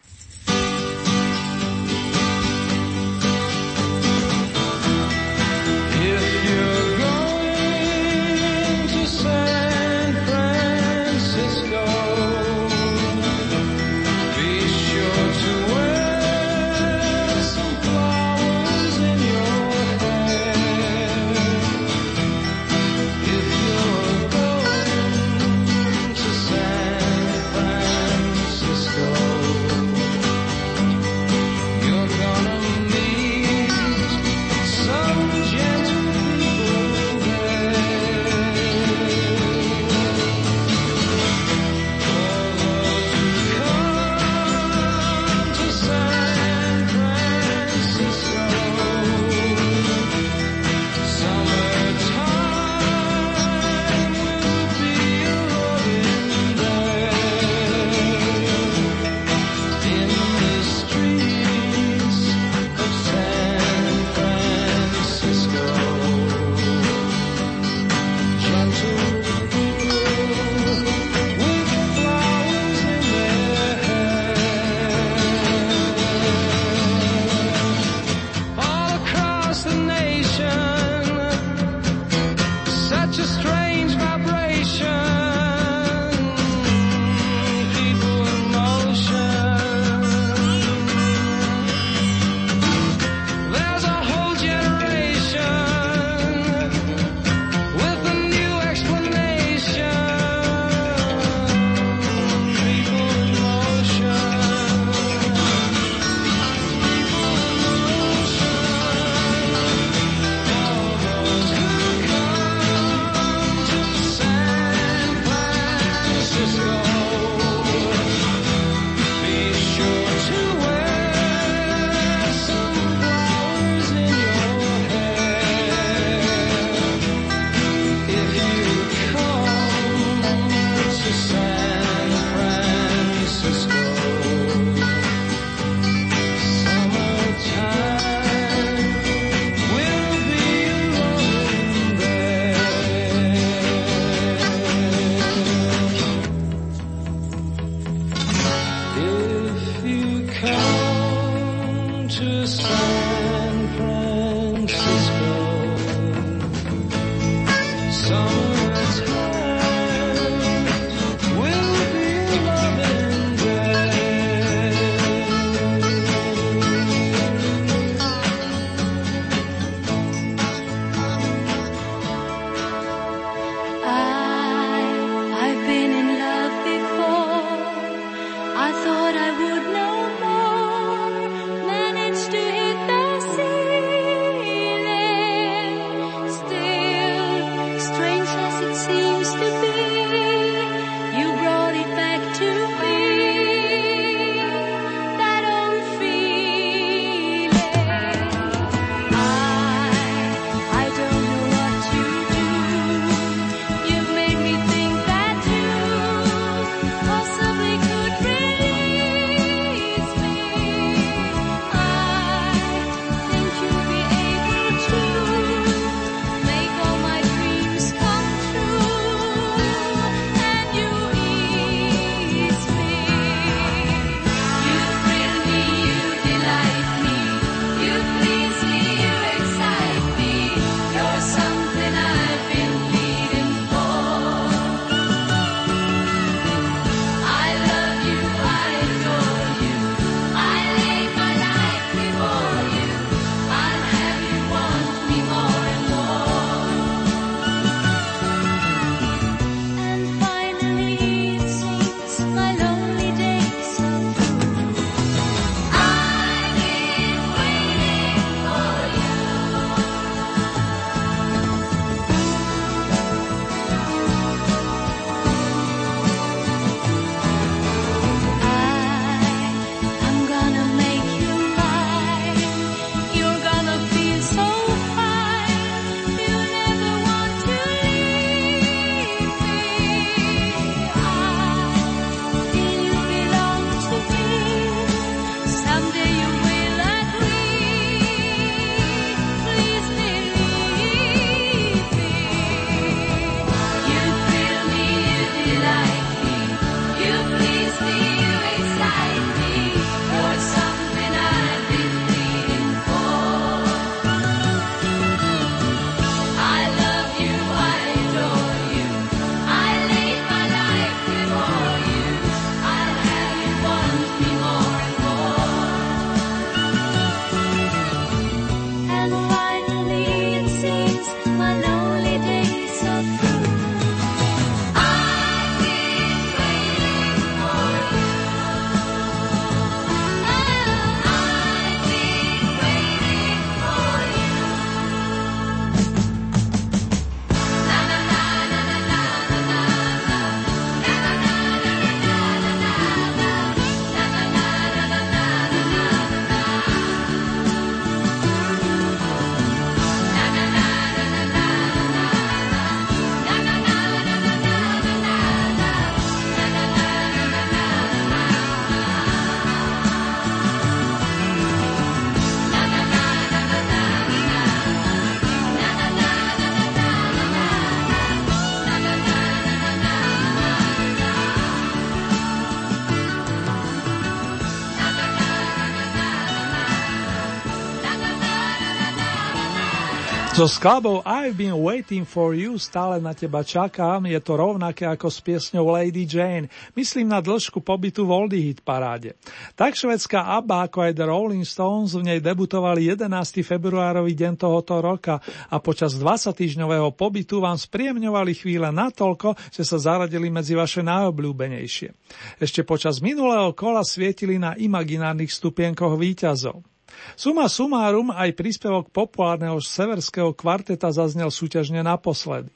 So 380.35 380.51
skladbou 380.51 381.07
I've 381.07 381.39
been 381.39 381.55
waiting 381.63 382.03
for 382.03 382.35
you, 382.35 382.59
stále 382.59 382.99
na 382.99 383.15
teba 383.15 383.47
čakám, 383.47 384.03
je 384.11 384.19
to 384.19 384.35
rovnaké 384.35 384.83
ako 384.83 385.07
s 385.07 385.23
piesňou 385.23 385.71
Lady 385.71 386.11
Jane, 386.11 386.51
myslím 386.75 387.07
na 387.07 387.23
dĺžku 387.23 387.63
pobytu 387.63 388.03
v 388.03 388.11
Oldie 388.11 388.51
Hit 388.51 388.67
paráde. 388.67 389.15
Tak 389.55 389.79
švedská 389.79 390.27
ABBA 390.43 390.67
ako 390.67 390.91
aj 390.91 390.93
The 390.99 391.07
Rolling 391.07 391.47
Stones 391.47 391.95
v 391.95 392.03
nej 392.03 392.19
debutovali 392.19 392.83
11. 392.99 393.47
februárový 393.47 394.11
deň 394.19 394.35
tohoto 394.35 394.83
roka 394.83 395.23
a 395.47 395.63
počas 395.63 395.95
20 395.95 396.35
týždňového 396.35 396.91
pobytu 396.99 397.39
vám 397.39 397.55
spriemňovali 397.55 398.35
chvíle 398.35 398.75
natoľko, 398.75 399.39
že 399.55 399.63
sa 399.63 399.79
zaradili 399.79 400.35
medzi 400.35 400.59
vaše 400.59 400.83
najobľúbenejšie. 400.83 401.95
Ešte 402.43 402.67
počas 402.67 402.99
minulého 402.99 403.55
kola 403.55 403.87
svietili 403.87 404.43
na 404.43 404.59
imaginárnych 404.59 405.31
stupienkoch 405.31 405.95
výťazov. 405.95 406.74
Suma 407.13 407.45
sumárum 407.47 408.09
aj 408.09 408.33
príspevok 408.33 408.89
populárneho 408.89 409.61
severského 409.61 410.33
kvarteta 410.33 410.89
zaznel 410.89 411.29
súťažne 411.29 411.85
naposledy. 411.85 412.49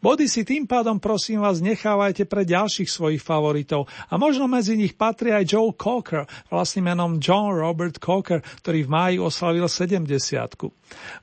Body 0.00 0.28
si 0.28 0.44
tým 0.44 0.68
pádom 0.68 1.00
prosím 1.00 1.40
vás 1.40 1.64
nechávajte 1.64 2.28
pre 2.28 2.44
ďalších 2.44 2.88
svojich 2.88 3.22
favoritov 3.24 3.88
a 4.12 4.20
možno 4.20 4.44
medzi 4.46 4.76
nich 4.76 4.94
patrí 4.94 5.32
aj 5.32 5.48
Joe 5.48 5.72
Cocker, 5.72 6.28
vlastným 6.52 6.92
menom 6.92 7.16
John 7.16 7.56
Robert 7.56 7.96
Cocker, 7.96 8.44
ktorý 8.62 8.84
v 8.84 8.92
máji 8.92 9.16
oslavil 9.16 9.64
70 9.64 10.06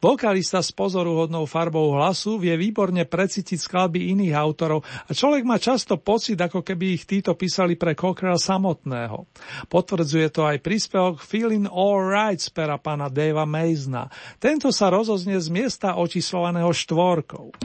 Vokalista 0.03 0.59
s 0.59 0.75
pozoruhodnou 0.75 1.47
farbou 1.47 1.95
hlasu 1.95 2.35
vie 2.35 2.51
výborne 2.59 3.07
precítiť 3.07 3.55
skladby 3.55 4.11
iných 4.11 4.35
autorov 4.35 4.83
a 4.83 5.11
človek 5.15 5.47
má 5.47 5.55
často 5.55 5.95
pocit, 5.95 6.35
ako 6.35 6.59
keby 6.65 6.99
ich 6.99 7.07
títo 7.07 7.37
písali 7.39 7.79
pre 7.79 7.95
Cockera 7.95 8.35
samotného. 8.35 9.23
Potvrdzuje 9.71 10.27
to 10.33 10.43
aj 10.43 10.59
príspevok 10.59 11.23
Feeling 11.23 11.69
All 11.71 12.03
Right 12.03 12.41
z 12.43 12.51
pera 12.51 12.75
pána 12.75 13.07
Davea 13.07 13.47
Mazna. 13.47 14.11
Tento 14.41 14.73
sa 14.75 14.91
rozoznie 14.91 15.39
z 15.39 15.47
miesta 15.47 15.95
očíslovaného 15.95 16.71
štvorkou. 16.75 17.55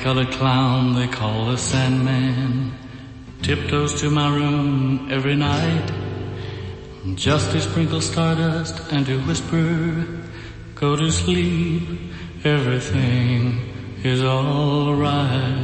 Colored 0.00 0.32
clown 0.32 0.94
they 0.94 1.06
call 1.06 1.46
the 1.46 1.56
Sandman 1.56 2.72
tiptoes 3.40 4.00
to 4.00 4.10
my 4.10 4.34
room 4.34 5.08
every 5.12 5.36
night 5.36 5.92
just 7.14 7.52
to 7.52 7.60
sprinkle 7.60 8.00
stardust 8.00 8.92
and 8.92 9.06
to 9.06 9.18
whisper, 9.26 10.06
go 10.74 10.96
to 10.96 11.10
sleep, 11.10 11.82
everything 12.44 13.60
is 14.02 14.22
alright. 14.22 15.61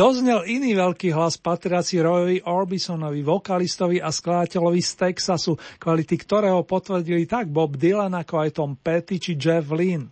Doznel 0.00 0.48
iný 0.48 0.80
veľký 0.80 1.12
hlas 1.12 1.36
patriaci 1.36 2.00
Royovi 2.00 2.40
Orbisonovi, 2.48 3.20
vokalistovi 3.20 4.00
a 4.00 4.08
skladateľovi 4.08 4.80
z 4.80 4.92
Texasu, 4.96 5.60
kvality 5.76 6.16
ktorého 6.16 6.64
potvrdili 6.64 7.28
tak 7.28 7.52
Bob 7.52 7.76
Dylan 7.76 8.16
ako 8.16 8.40
aj 8.40 8.50
Tom 8.56 8.80
Petty 8.80 9.20
či 9.20 9.36
Jeff 9.36 9.68
Lynne. 9.68 10.08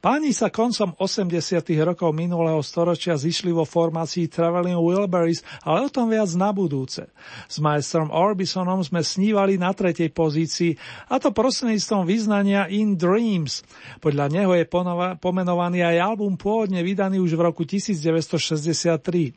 Páni 0.00 0.32
sa 0.32 0.48
koncom 0.48 0.96
80. 0.96 1.36
rokov 1.84 2.10
minulého 2.16 2.58
storočia 2.64 3.20
zišli 3.20 3.52
vo 3.52 3.68
formácii 3.68 4.32
Traveling 4.32 4.80
Wilburys, 4.80 5.44
ale 5.60 5.86
o 5.86 5.92
tom 5.92 6.08
viac 6.08 6.32
na 6.38 6.56
budúce. 6.56 7.10
S 7.46 7.60
majstrom 7.60 8.08
Orbisonom 8.08 8.80
sme 8.80 9.04
snívali 9.04 9.60
na 9.60 9.76
tretej 9.76 10.08
pozícii, 10.08 10.78
a 11.12 11.20
to 11.20 11.36
prostredníctvom 11.36 12.08
vyznania 12.08 12.64
In 12.72 12.96
Dreams. 12.96 13.60
Podľa 14.00 14.26
neho 14.32 14.52
je 14.56 14.64
ponova- 14.64 15.20
pomenovaný 15.20 15.84
aj 15.84 16.16
album 16.16 16.40
pôvodne 16.40 16.80
vydaný 16.80 17.20
už 17.20 17.36
v 17.36 17.44
roku 17.44 17.68
1963. 17.68 19.36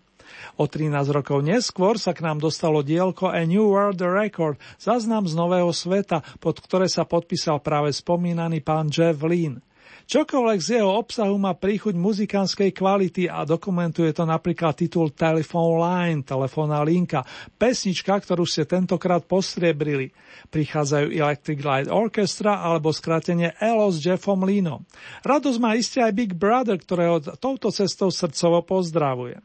O 0.57 0.65
13 0.65 1.09
rokov 1.09 1.41
neskôr 1.41 1.97
sa 1.97 2.13
k 2.13 2.25
nám 2.25 2.41
dostalo 2.41 2.81
dielko 2.85 3.29
A 3.29 3.43
New 3.45 3.73
World 3.73 4.01
Record, 4.01 4.57
záznam 4.81 5.25
z 5.25 5.33
Nového 5.37 5.69
sveta, 5.73 6.21
pod 6.41 6.61
ktoré 6.61 6.89
sa 6.89 7.05
podpísal 7.05 7.61
práve 7.61 7.93
spomínaný 7.93 8.61
pán 8.61 8.89
Jeff 8.89 9.21
Lynne. 9.21 9.61
Čokoľvek 10.03 10.59
z 10.59 10.69
jeho 10.79 10.99
obsahu 10.99 11.39
má 11.39 11.55
príchuť 11.55 11.95
muzikánskej 11.95 12.75
kvality 12.75 13.31
a 13.31 13.47
dokumentuje 13.47 14.11
to 14.11 14.27
napríklad 14.27 14.75
titul 14.75 15.15
Telephone 15.15 15.79
Line, 15.79 16.21
telefónna 16.27 16.83
linka, 16.83 17.23
pesnička, 17.55 18.19
ktorú 18.19 18.43
ste 18.43 18.67
tentokrát 18.67 19.23
postriebrili. 19.23 20.11
Prichádzajú 20.51 21.07
Electric 21.07 21.59
Light 21.63 21.87
Orchestra 21.87 22.59
alebo 22.59 22.91
skrátenie 22.91 23.55
ELO 23.63 23.87
s 23.87 24.03
Jeffom 24.03 24.43
Linom. 24.43 24.83
Radosť 25.23 25.59
má 25.63 25.79
iste 25.79 26.03
aj 26.03 26.11
Big 26.11 26.35
Brother, 26.35 26.75
ktorého 26.75 27.23
touto 27.39 27.71
cestou 27.71 28.11
srdcovo 28.11 28.59
pozdravuje. 28.67 29.39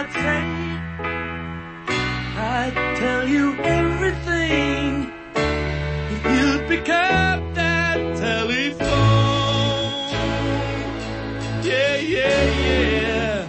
I'd 0.00 0.12
say. 0.12 0.42
I'd 2.38 2.96
tell 2.98 3.26
you 3.26 3.56
everything 3.64 5.12
if 5.34 6.24
you'd 6.24 6.68
pick 6.68 6.88
up 6.88 7.42
that 7.54 7.98
telephone. 8.16 8.86
Yeah, 11.64 11.96
yeah, 11.96 12.44
yeah. 12.62 13.48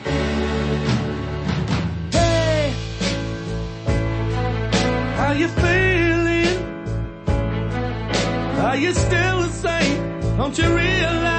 Hey, 2.18 2.74
how 5.18 5.32
you 5.34 5.50
feeling? 5.50 6.58
Are 8.66 8.76
you 8.76 8.93
still 8.95 9.41
the 9.43 9.52
same? 9.52 9.97
Don't 10.36 10.58
you 10.58 10.76
realize 10.76 11.39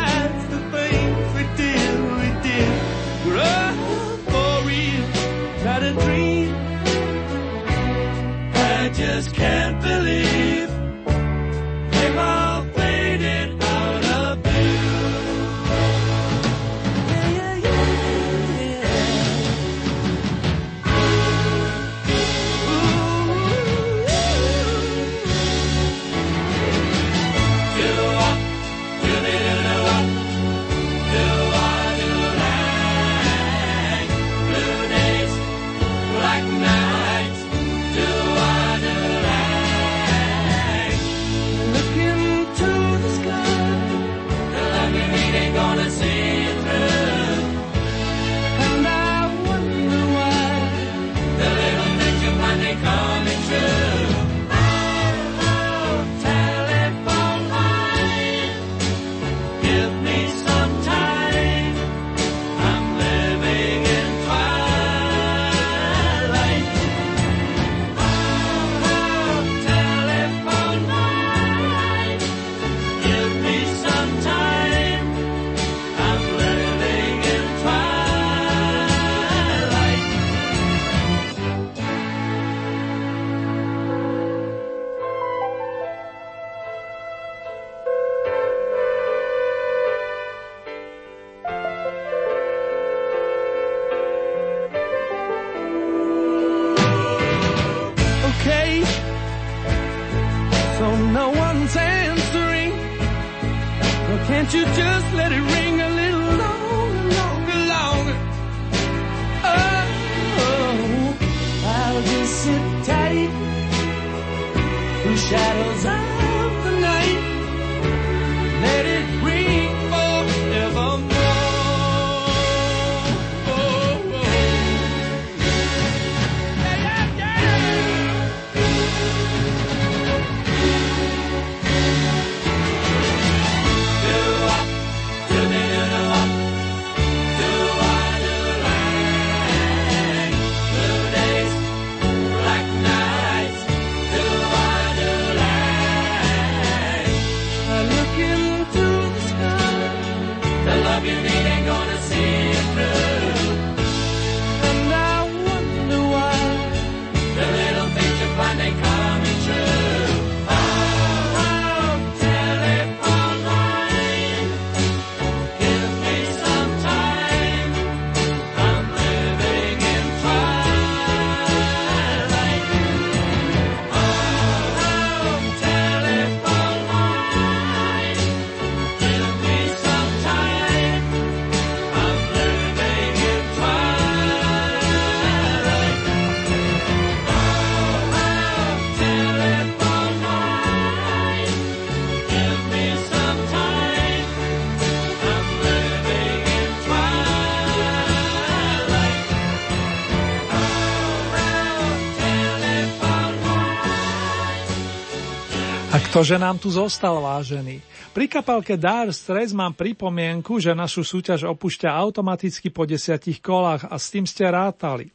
Ktože 206.20 206.36
nám 206.36 206.60
tu 206.60 206.68
zostal, 206.68 207.16
vážený? 207.16 207.80
Pri 208.12 208.28
kapelke 208.28 208.76
Dire 208.76 209.08
Straits 209.08 209.56
mám 209.56 209.72
pripomienku, 209.72 210.60
že 210.60 210.76
našu 210.76 211.00
súťaž 211.00 211.48
opúšťa 211.48 211.88
automaticky 211.88 212.68
po 212.68 212.84
desiatich 212.84 213.40
kolách 213.40 213.88
a 213.88 213.96
s 213.96 214.12
tým 214.12 214.28
ste 214.28 214.44
rátali. 214.44 215.08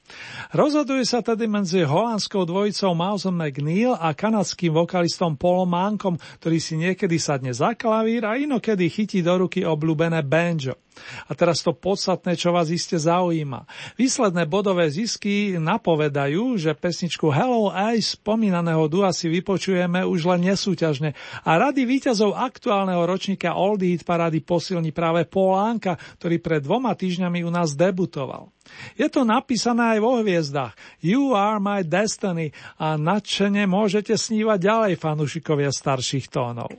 Rozhoduje 0.49 1.05
sa 1.05 1.21
tedy 1.21 1.45
medzi 1.45 1.85
holandskou 1.85 2.49
dvojicou 2.49 2.97
Mausom 2.97 3.37
McNeil 3.37 3.93
a 3.93 4.17
kanadským 4.17 4.73
vokalistom 4.73 5.37
Paulom 5.37 5.69
Mankom, 5.69 6.17
ktorý 6.41 6.57
si 6.57 6.73
niekedy 6.73 7.21
sadne 7.21 7.53
za 7.53 7.77
klavír 7.77 8.25
a 8.25 8.41
inokedy 8.41 8.89
chytí 8.89 9.21
do 9.21 9.45
ruky 9.45 9.61
obľúbené 9.61 10.25
banjo. 10.25 10.73
A 11.27 11.31
teraz 11.37 11.61
to 11.61 11.75
podstatné, 11.75 12.35
čo 12.39 12.55
vás 12.55 12.71
iste 12.71 12.95
zaujíma. 12.95 13.67
Výsledné 13.99 14.47
bodové 14.49 14.87
zisky 14.89 15.57
napovedajú, 15.59 16.57
že 16.57 16.73
pesničku 16.73 17.29
Hello 17.29 17.71
Ice 17.95 18.15
spomínaného 18.15 18.87
dua 18.87 19.11
si 19.11 19.27
vypočujeme 19.29 20.01
už 20.07 20.25
len 20.35 20.51
nesúťažne 20.51 21.13
a 21.45 21.51
rady 21.57 21.83
víťazov 21.83 22.35
aktuálneho 22.35 23.03
ročníka 23.03 23.53
Oldie 23.53 23.95
Hit 23.95 24.07
parády 24.07 24.41
posilní 24.41 24.95
práve 24.95 25.27
Polánka, 25.27 25.99
ktorý 26.17 26.39
pred 26.39 26.61
dvoma 26.63 26.95
týždňami 26.95 27.43
u 27.45 27.51
nás 27.51 27.75
debutoval. 27.75 28.49
Je 28.97 29.05
to 29.11 29.21
napísané 29.21 29.97
aj 29.97 29.99
vo 30.01 30.19
hviezdách 30.25 30.73
You 31.03 31.37
are 31.37 31.61
my 31.61 31.85
destiny 31.85 32.49
a 32.81 32.97
nadšene 32.97 33.69
môžete 33.69 34.17
snívať 34.17 34.57
ďalej 34.57 34.93
fanúšikovia 34.97 35.69
starších 35.69 36.33
tónov. 36.33 36.73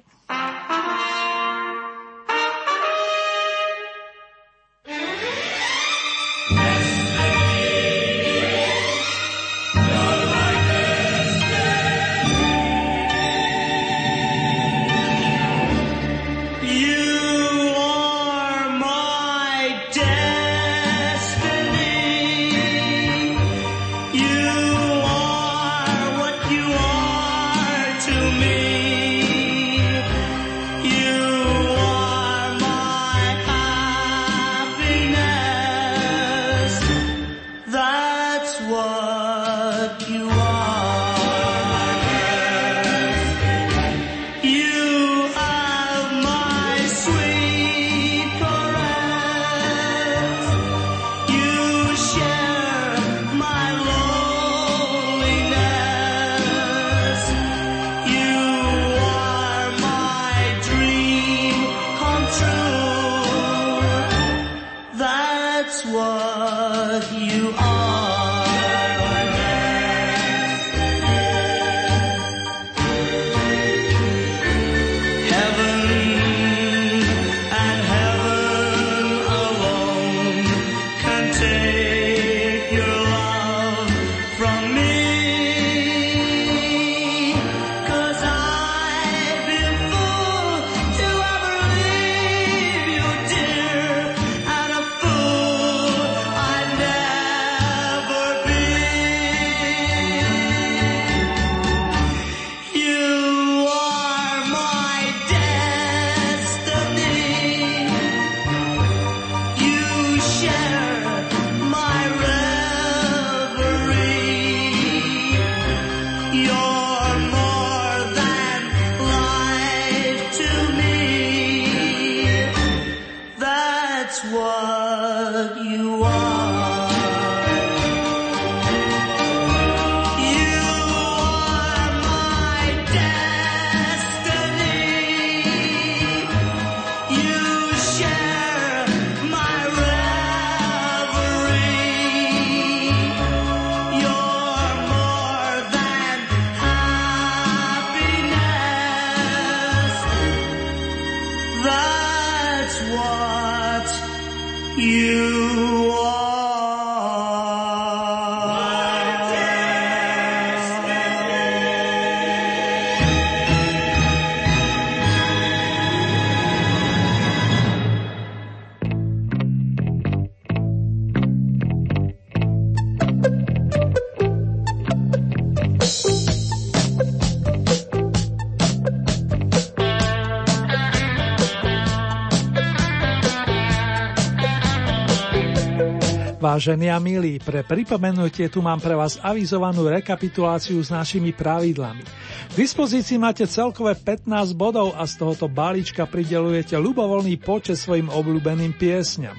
Vážení 186.57 186.89
a 186.89 186.97
milí, 186.97 187.37
pre 187.37 187.61
pripomenutie 187.61 188.49
tu 188.49 188.65
mám 188.65 188.81
pre 188.81 188.97
vás 188.97 189.21
avizovanú 189.21 189.93
rekapituláciu 189.93 190.81
s 190.81 190.89
našimi 190.89 191.37
pravidlami. 191.37 192.01
K 192.49 192.53
dispozícii 192.57 193.21
máte 193.21 193.45
celkové 193.45 193.93
15 193.93 194.57
bodov 194.57 194.97
a 194.97 195.05
z 195.05 195.21
tohoto 195.21 195.53
balíčka 195.53 196.09
pridelujete 196.09 196.73
ľubovoľný 196.81 197.37
počet 197.45 197.77
svojim 197.77 198.09
obľúbeným 198.09 198.73
piesňam. 198.73 199.37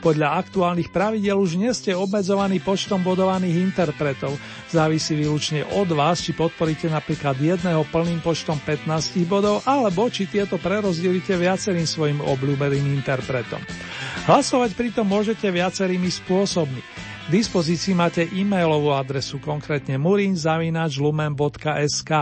Podľa 0.00 0.40
aktuálnych 0.40 0.88
pravidel 0.88 1.36
už 1.36 1.60
nie 1.60 1.68
ste 1.76 1.92
obmedzovaní 1.92 2.64
počtom 2.64 3.04
bodovaných 3.04 3.60
interpretov. 3.60 4.32
Závisí 4.72 5.20
výlučne 5.20 5.68
od 5.68 5.92
vás, 5.92 6.24
či 6.24 6.32
podporíte 6.32 6.88
napríklad 6.88 7.36
jedného 7.44 7.84
plným 7.92 8.24
počtom 8.24 8.56
15 8.56 8.88
bodov, 9.28 9.60
alebo 9.68 10.08
či 10.08 10.24
tieto 10.32 10.56
prerozdelíte 10.56 11.36
viacerým 11.36 11.84
svojim 11.84 12.24
obľúbeným 12.24 12.88
interpretom. 12.96 13.60
Hlasovať 14.24 14.72
pritom 14.72 15.04
môžete 15.04 15.44
viacerými 15.52 16.08
spôsobmi. 16.08 16.80
K 17.24 17.32
dispozícii 17.32 17.96
máte 17.96 18.20
e-mailovú 18.24 18.92
adresu, 18.92 19.38
konkrétne 19.40 19.98
murinzavinačlumen.sk. 20.00 22.12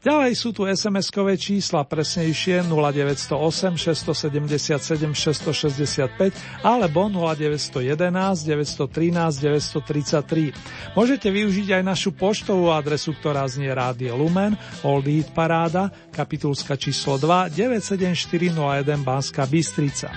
Ďalej 0.00 0.32
sú 0.36 0.52
tu 0.56 0.64
SMS-kové 0.68 1.36
čísla, 1.40 1.84
presnejšie 1.88 2.62
0908 2.68 3.76
677 3.80 5.12
665 5.12 6.32
alebo 6.64 7.08
0911 7.12 8.48
913 8.48 9.40
933. 9.40 10.52
Môžete 10.96 11.30
využiť 11.32 11.72
aj 11.80 11.82
našu 11.84 12.12
poštovú 12.16 12.72
adresu, 12.72 13.12
ktorá 13.16 13.48
znie 13.48 13.72
Rádio 13.72 14.16
Lumen, 14.20 14.56
Old 14.80 15.06
Hit 15.08 15.32
Paráda, 15.36 15.90
kapitulska 16.12 16.76
číslo 16.80 17.18
2, 17.20 17.50
97401 17.52 18.96
Banská 19.00 19.44
Bystrica. 19.44 20.08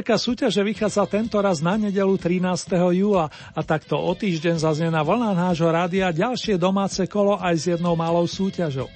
Uzávierka 0.00 0.16
súťaže 0.16 0.64
vychádza 0.64 1.04
tento 1.04 1.36
raz 1.44 1.60
na 1.60 1.76
nedelu 1.76 2.16
13. 2.16 2.72
júla 2.72 3.28
a 3.52 3.60
takto 3.60 4.00
o 4.00 4.16
týždeň 4.16 4.56
zaznie 4.56 4.88
na 4.88 5.04
vlnách 5.04 5.36
nášho 5.36 5.68
rádia 5.68 6.08
ďalšie 6.08 6.56
domáce 6.56 7.04
kolo 7.04 7.36
aj 7.36 7.52
s 7.60 7.64
jednou 7.76 7.92
malou 8.00 8.24
súťažou. 8.24 8.88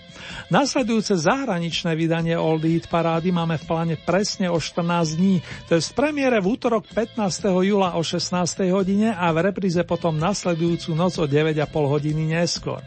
Nasledujúce 0.48 1.12
zahraničné 1.20 1.92
vydanie 1.92 2.40
Old 2.40 2.64
Hit 2.64 2.88
parády 2.88 3.36
máme 3.36 3.60
v 3.60 3.68
pláne 3.68 3.94
presne 4.00 4.48
o 4.48 4.56
14 4.56 5.20
dní, 5.20 5.44
to 5.68 5.76
je 5.76 5.84
v 5.84 5.92
premiére 5.92 6.40
v 6.40 6.56
útorok 6.56 6.88
15. 6.88 7.20
júla 7.52 8.00
o 8.00 8.00
16. 8.00 8.64
hodine 8.72 9.12
a 9.12 9.28
v 9.28 9.44
repríze 9.44 9.84
potom 9.84 10.16
nasledujúcu 10.16 10.96
noc 10.96 11.20
o 11.20 11.28
9,5 11.28 11.68
hodiny 11.68 12.32
neskôr. 12.32 12.80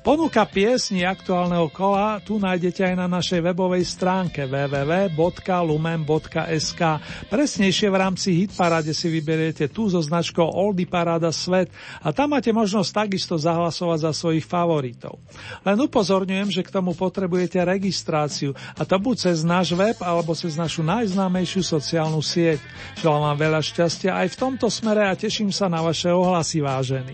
Ponuka 0.00 0.48
piesni 0.48 1.04
aktuálneho 1.04 1.68
kola 1.68 2.24
tu 2.24 2.40
nájdete 2.40 2.88
aj 2.88 2.94
na 2.96 3.04
našej 3.04 3.44
webovej 3.52 3.84
stránke 3.84 4.48
www.lumen.sk. 4.48 5.20
Presnejšie 7.28 7.88
v 7.92 7.96
rámci 8.00 8.32
Hitparade 8.32 8.96
si 8.96 9.12
vyberiete 9.12 9.68
tú 9.68 9.92
so 9.92 10.00
značkou 10.00 10.56
Oldy 10.56 10.88
Paráda 10.88 11.28
Svet 11.28 11.68
a 12.00 12.16
tam 12.16 12.32
máte 12.32 12.48
možnosť 12.48 12.90
takisto 12.96 13.36
zahlasovať 13.36 14.08
za 14.08 14.12
svojich 14.16 14.48
favoritov. 14.48 15.20
Len 15.68 15.76
upozorňujem, 15.76 16.48
že 16.48 16.64
k 16.64 16.72
tomu 16.72 16.96
potrebujete 16.96 17.60
registráciu 17.60 18.56
a 18.80 18.88
to 18.88 18.96
buď 18.96 19.28
cez 19.28 19.44
náš 19.44 19.76
web 19.76 20.00
alebo 20.00 20.32
cez 20.32 20.56
našu 20.56 20.80
najznámejšiu 20.80 21.60
sociálnu 21.60 22.24
sieť. 22.24 22.56
Želám 23.04 23.36
vám 23.36 23.36
veľa 23.36 23.60
šťastia 23.60 24.16
aj 24.16 24.32
v 24.32 24.38
tomto 24.48 24.72
smere 24.72 25.04
a 25.04 25.12
teším 25.12 25.52
sa 25.52 25.68
na 25.68 25.84
vaše 25.84 26.08
ohlasy 26.08 26.64
vážení. 26.64 27.12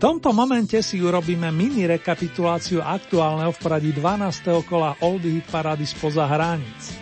Tomto 0.00 0.32
momente 0.32 0.80
si 0.80 0.96
urobíme 0.96 1.52
mini 1.52 1.84
rekapituláciu 1.84 2.80
aktuálneho 2.80 3.52
v 3.52 3.60
poradí 3.60 3.92
12. 3.92 4.64
kola 4.64 4.96
Oldie 5.04 5.36
Hit 5.36 5.46
Parady 5.52 5.84
spoza 5.84 6.24
hraníc. 6.24 6.96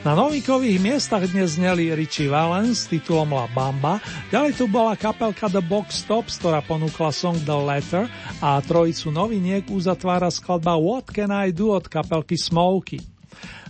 Na 0.00 0.16
novinkových 0.16 0.80
miestach 0.80 1.28
dnes 1.28 1.60
zneli 1.60 1.92
Richie 1.92 2.32
Valens 2.32 2.88
s 2.88 2.88
titulom 2.88 3.36
La 3.36 3.44
Bamba, 3.52 4.00
ďalej 4.32 4.56
tu 4.56 4.64
bola 4.64 4.96
kapelka 4.96 5.52
The 5.52 5.60
Box 5.60 6.08
Tops, 6.08 6.40
ktorá 6.40 6.64
ponúkla 6.64 7.12
song 7.12 7.36
The 7.44 7.58
Letter 7.58 8.08
a 8.40 8.56
trojicu 8.64 9.12
noviniek 9.12 9.68
uzatvára 9.68 10.32
skladba 10.32 10.80
What 10.80 11.12
Can 11.12 11.28
I 11.28 11.52
Do 11.52 11.76
od 11.76 11.84
kapelky 11.84 12.40
Smokey. 12.40 13.17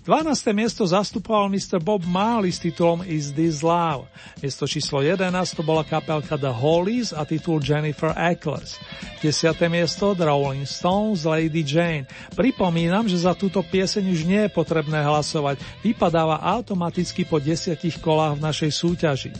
12. 0.08 0.56
miesto 0.56 0.88
zastupoval 0.88 1.52
Mr. 1.52 1.76
Bob 1.84 2.00
Marley 2.08 2.48
s 2.48 2.56
titulom 2.56 3.04
Is 3.04 3.28
This 3.36 3.60
Love. 3.60 4.08
Miesto 4.40 4.64
číslo 4.64 5.04
11 5.04 5.28
to 5.52 5.60
bola 5.60 5.84
kapelka 5.84 6.40
The 6.40 6.48
Hollies 6.48 7.12
a 7.12 7.28
titul 7.28 7.60
Jennifer 7.60 8.16
Eccles. 8.16 8.80
10. 9.20 9.52
miesto 9.68 10.16
The 10.16 10.24
Rolling 10.24 10.64
Stones 10.64 11.28
Lady 11.28 11.60
Jane. 11.60 12.08
Pripomínam, 12.32 13.04
že 13.04 13.20
za 13.20 13.36
túto 13.36 13.60
pieseň 13.60 14.08
už 14.08 14.20
nie 14.24 14.48
je 14.48 14.50
potrebné 14.56 15.04
hlasovať, 15.04 15.60
vypadáva 15.84 16.40
automaticky 16.40 17.28
po 17.28 17.36
desiatich 17.36 18.00
kolách 18.00 18.40
v 18.40 18.44
našej 18.48 18.70
súťaži. 18.72 19.32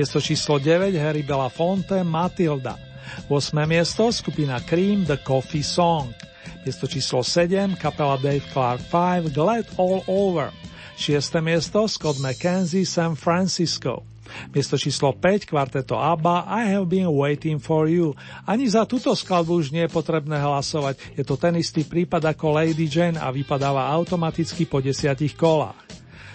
Miesto 0.00 0.16
číslo 0.16 0.56
9 0.56 0.96
Harry 0.96 1.28
Belafonte 1.28 2.00
Matilda. 2.00 2.80
8. 3.28 3.52
miesto 3.68 4.08
skupina 4.08 4.64
Cream 4.64 5.04
The 5.04 5.20
Coffee 5.20 5.60
Song. 5.60 6.08
Miesto 6.66 6.90
číslo 6.90 7.22
7, 7.22 7.78
kapela 7.78 8.18
Dave 8.18 8.42
Clark 8.50 8.82
5, 8.90 9.30
Glad 9.30 9.70
All 9.78 10.02
Over. 10.10 10.50
6. 10.98 11.38
miesto, 11.38 11.86
Scott 11.86 12.18
McKenzie, 12.18 12.82
San 12.82 13.14
Francisco. 13.14 14.02
Miesto 14.50 14.74
číslo 14.74 15.14
5, 15.14 15.46
kvarteto 15.46 15.94
ABBA, 15.94 16.42
I 16.50 16.74
have 16.74 16.90
been 16.90 17.06
waiting 17.06 17.62
for 17.62 17.86
you. 17.86 18.18
Ani 18.42 18.66
za 18.66 18.82
túto 18.82 19.14
skladbu 19.14 19.62
už 19.62 19.70
nie 19.70 19.86
je 19.86 19.94
potrebné 19.94 20.42
hlasovať, 20.42 20.98
je 21.14 21.22
to 21.22 21.38
ten 21.38 21.54
istý 21.54 21.86
prípad 21.86 22.34
ako 22.34 22.58
Lady 22.58 22.90
Jane 22.90 23.22
a 23.22 23.30
vypadáva 23.30 23.86
automaticky 23.94 24.66
po 24.66 24.82
desiatich 24.82 25.38
kolách. 25.38 25.78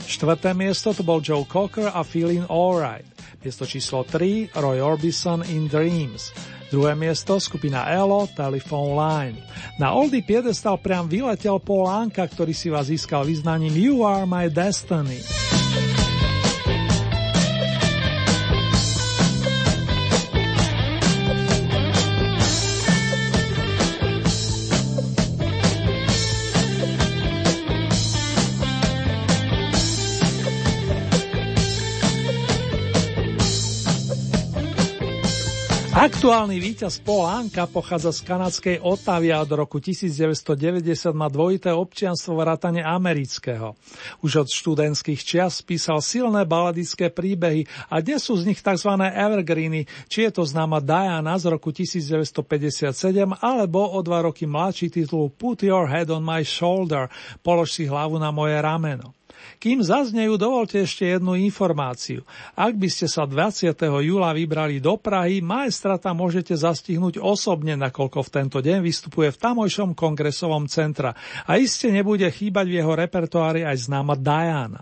Štvrté 0.07 0.55
miesto 0.55 0.95
to 0.95 1.03
bol 1.03 1.19
Joe 1.19 1.43
Cocker 1.43 1.91
a 1.91 2.07
Feeling 2.07 2.47
Alright. 2.47 3.03
Miesto 3.43 3.67
číslo 3.67 4.07
3, 4.07 4.55
Roy 4.55 4.79
Orbison 4.79 5.43
in 5.51 5.67
Dreams. 5.67 6.32
Druhé 6.72 6.95
miesto 6.95 7.36
skupina 7.36 7.84
Elo, 7.91 8.32
Telephone 8.32 8.95
Line. 8.95 9.38
Na 9.76 9.91
Oldy 9.91 10.24
piedestal 10.24 10.80
priam 10.80 11.03
vyletel 11.03 11.59
Paul 11.59 11.91
Anka, 11.91 12.24
ktorý 12.24 12.55
si 12.55 12.72
vás 12.72 12.88
získal 12.88 13.28
vyznaním 13.28 13.76
You 13.76 14.07
Are 14.07 14.24
My 14.24 14.47
Destiny. 14.47 15.51
Aktuálny 36.02 36.58
víťaz 36.58 36.97
Paul 37.06 37.30
Anka 37.30 37.70
pochádza 37.70 38.10
z 38.10 38.26
kanadskej 38.26 38.82
Otavy 38.82 39.30
a 39.30 39.45
od 39.45 39.54
roku 39.54 39.78
1990 39.78 40.82
má 41.14 41.30
dvojité 41.30 41.70
občianstvo 41.70 42.41
vrátane 42.41 42.82
amerického. 42.82 43.78
Už 44.26 44.41
od 44.41 44.49
študentských 44.49 45.22
čias 45.22 45.62
písal 45.62 46.02
silné 46.02 46.41
baladické 46.41 47.14
príbehy 47.14 47.70
a 47.86 48.02
dnes 48.02 48.26
sú 48.26 48.34
z 48.34 48.49
nich 48.49 48.66
tzv. 48.66 48.89
evergreeny, 48.97 49.86
či 50.10 50.26
je 50.26 50.32
to 50.34 50.41
známa 50.41 50.82
Diana 50.82 51.38
z 51.38 51.54
roku 51.54 51.70
1957 51.70 53.38
alebo 53.38 53.86
o 53.93 54.02
dva 54.02 54.26
roky 54.26 54.49
mladší 54.49 54.89
titul 54.89 55.30
Put 55.30 55.70
Your 55.70 55.86
Head 55.86 56.10
on 56.10 56.26
My 56.26 56.41
Shoulder, 56.41 57.14
polož 57.45 57.78
si 57.78 57.86
hlavu 57.86 58.18
na 58.18 58.34
moje 58.34 58.58
rameno. 58.58 59.20
Kým 59.62 59.82
zaznejú, 59.82 60.38
dovolte 60.39 60.82
ešte 60.84 61.10
jednu 61.10 61.38
informáciu. 61.38 62.26
Ak 62.54 62.78
by 62.78 62.88
ste 62.88 63.06
sa 63.10 63.28
20. 63.28 63.74
júla 63.82 64.32
vybrali 64.34 64.80
do 64.80 64.98
Prahy, 64.98 65.42
maestrata 65.44 66.14
môžete 66.16 66.54
zastihnúť 66.58 67.22
osobne, 67.22 67.78
nakoľko 67.78 68.20
v 68.26 68.34
tento 68.34 68.60
deň 68.62 68.80
vystupuje 68.82 69.30
v 69.34 69.42
tamojšom 69.42 69.98
kongresovom 69.98 70.66
centra. 70.70 71.18
A 71.50 71.58
iste 71.58 71.89
nebude 71.89 72.26
chýbať 72.30 72.66
v 72.70 72.78
jeho 72.82 72.94
repertoári 72.94 73.66
aj 73.66 73.89
známa 73.89 74.14
Diana. 74.18 74.82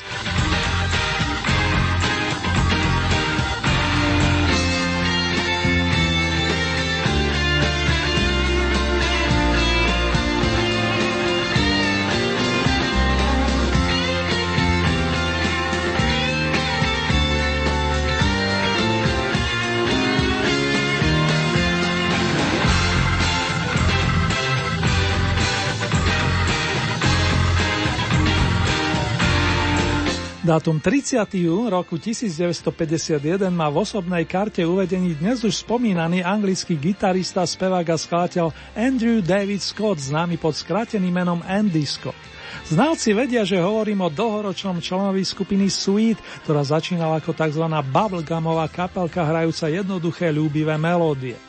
Dátum 30.51 30.83
30. 30.83 31.15
jún 31.47 31.71
roku 31.71 31.95
1951 31.95 33.23
má 33.55 33.71
v 33.71 33.87
osobnej 33.87 34.27
karte 34.27 34.59
uvedený 34.67 35.15
dnes 35.15 35.47
už 35.47 35.63
spomínaný 35.63 36.27
anglický 36.27 36.75
gitarista, 36.75 37.47
spevák 37.47 37.87
a 37.87 37.95
skladateľ 37.95 38.51
Andrew 38.75 39.23
David 39.23 39.63
Scott, 39.63 40.03
známy 40.03 40.35
pod 40.35 40.51
skráteným 40.51 41.23
menom 41.23 41.39
Andy 41.47 41.87
Scott. 41.87 42.19
Znalci 42.67 43.15
vedia, 43.15 43.47
že 43.47 43.63
hovorím 43.63 44.03
o 44.03 44.11
dlhoročnom 44.11 44.83
členovi 44.83 45.23
skupiny 45.23 45.71
Sweet, 45.71 46.19
ktorá 46.43 46.67
začínala 46.67 47.23
ako 47.23 47.31
tzv. 47.31 47.63
bubblegumová 47.87 48.67
kapelka 48.67 49.23
hrajúca 49.23 49.71
jednoduché 49.71 50.35
ľúbivé 50.35 50.75
melódie. 50.75 51.39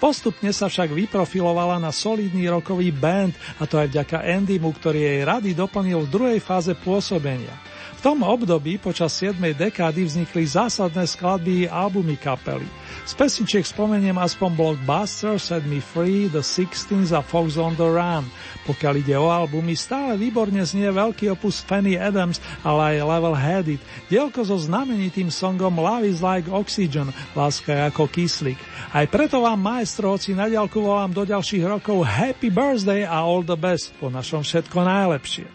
Postupne 0.00 0.48
sa 0.56 0.72
však 0.72 0.96
vyprofilovala 0.96 1.76
na 1.76 1.92
solidný 1.92 2.48
rokový 2.48 2.88
band, 2.88 3.36
a 3.60 3.68
to 3.68 3.76
aj 3.76 3.92
vďaka 3.92 4.24
Andymu, 4.24 4.72
ktorý 4.80 5.00
jej 5.04 5.20
rady 5.28 5.52
doplnil 5.52 6.08
v 6.08 6.08
druhej 6.08 6.40
fáze 6.40 6.72
pôsobenia. 6.72 7.75
V 7.96 8.00
tom 8.02 8.26
období 8.26 8.82
počas 8.82 9.14
7. 9.18 9.38
dekády 9.54 10.02
vznikli 10.02 10.42
zásadné 10.46 11.06
skladby 11.06 11.64
i 11.64 11.70
albumy 11.70 12.18
kapely. 12.18 12.66
Z 13.06 13.14
pesničiek 13.14 13.62
spomeniem 13.62 14.18
aspoň 14.18 14.50
Blockbuster, 14.58 15.38
Set 15.38 15.62
Me 15.70 15.78
Free, 15.78 16.26
The 16.26 16.42
Sixteens 16.42 17.14
a 17.14 17.22
Fox 17.22 17.54
on 17.54 17.78
the 17.78 17.86
Run. 17.86 18.26
Pokiaľ 18.66 18.94
ide 18.98 19.14
o 19.14 19.30
albumy, 19.30 19.78
stále 19.78 20.18
výborne 20.18 20.58
znie 20.66 20.90
veľký 20.90 21.30
opus 21.30 21.62
Fanny 21.62 21.94
Adams, 21.94 22.42
ale 22.66 22.98
aj 22.98 23.06
Level 23.06 23.36
Headed, 23.38 23.80
dielko 24.10 24.42
so 24.42 24.58
znamenitým 24.58 25.30
songom 25.30 25.78
Love 25.78 26.10
is 26.10 26.18
like 26.18 26.50
Oxygen, 26.50 27.14
láska 27.38 27.70
je 27.70 27.82
ako 27.86 28.10
kyslík. 28.10 28.58
Aj 28.90 29.06
preto 29.06 29.38
vám, 29.38 29.62
maestro, 29.62 30.10
hoci 30.10 30.34
na 30.34 30.50
diaľku 30.50 30.82
volám 30.82 31.14
do 31.14 31.22
ďalších 31.22 31.62
rokov 31.62 32.02
Happy 32.02 32.50
Birthday 32.50 33.06
a 33.06 33.22
All 33.22 33.46
the 33.46 33.58
Best, 33.58 33.94
po 34.02 34.10
našom 34.10 34.42
všetko 34.42 34.82
najlepšie. 34.82 35.46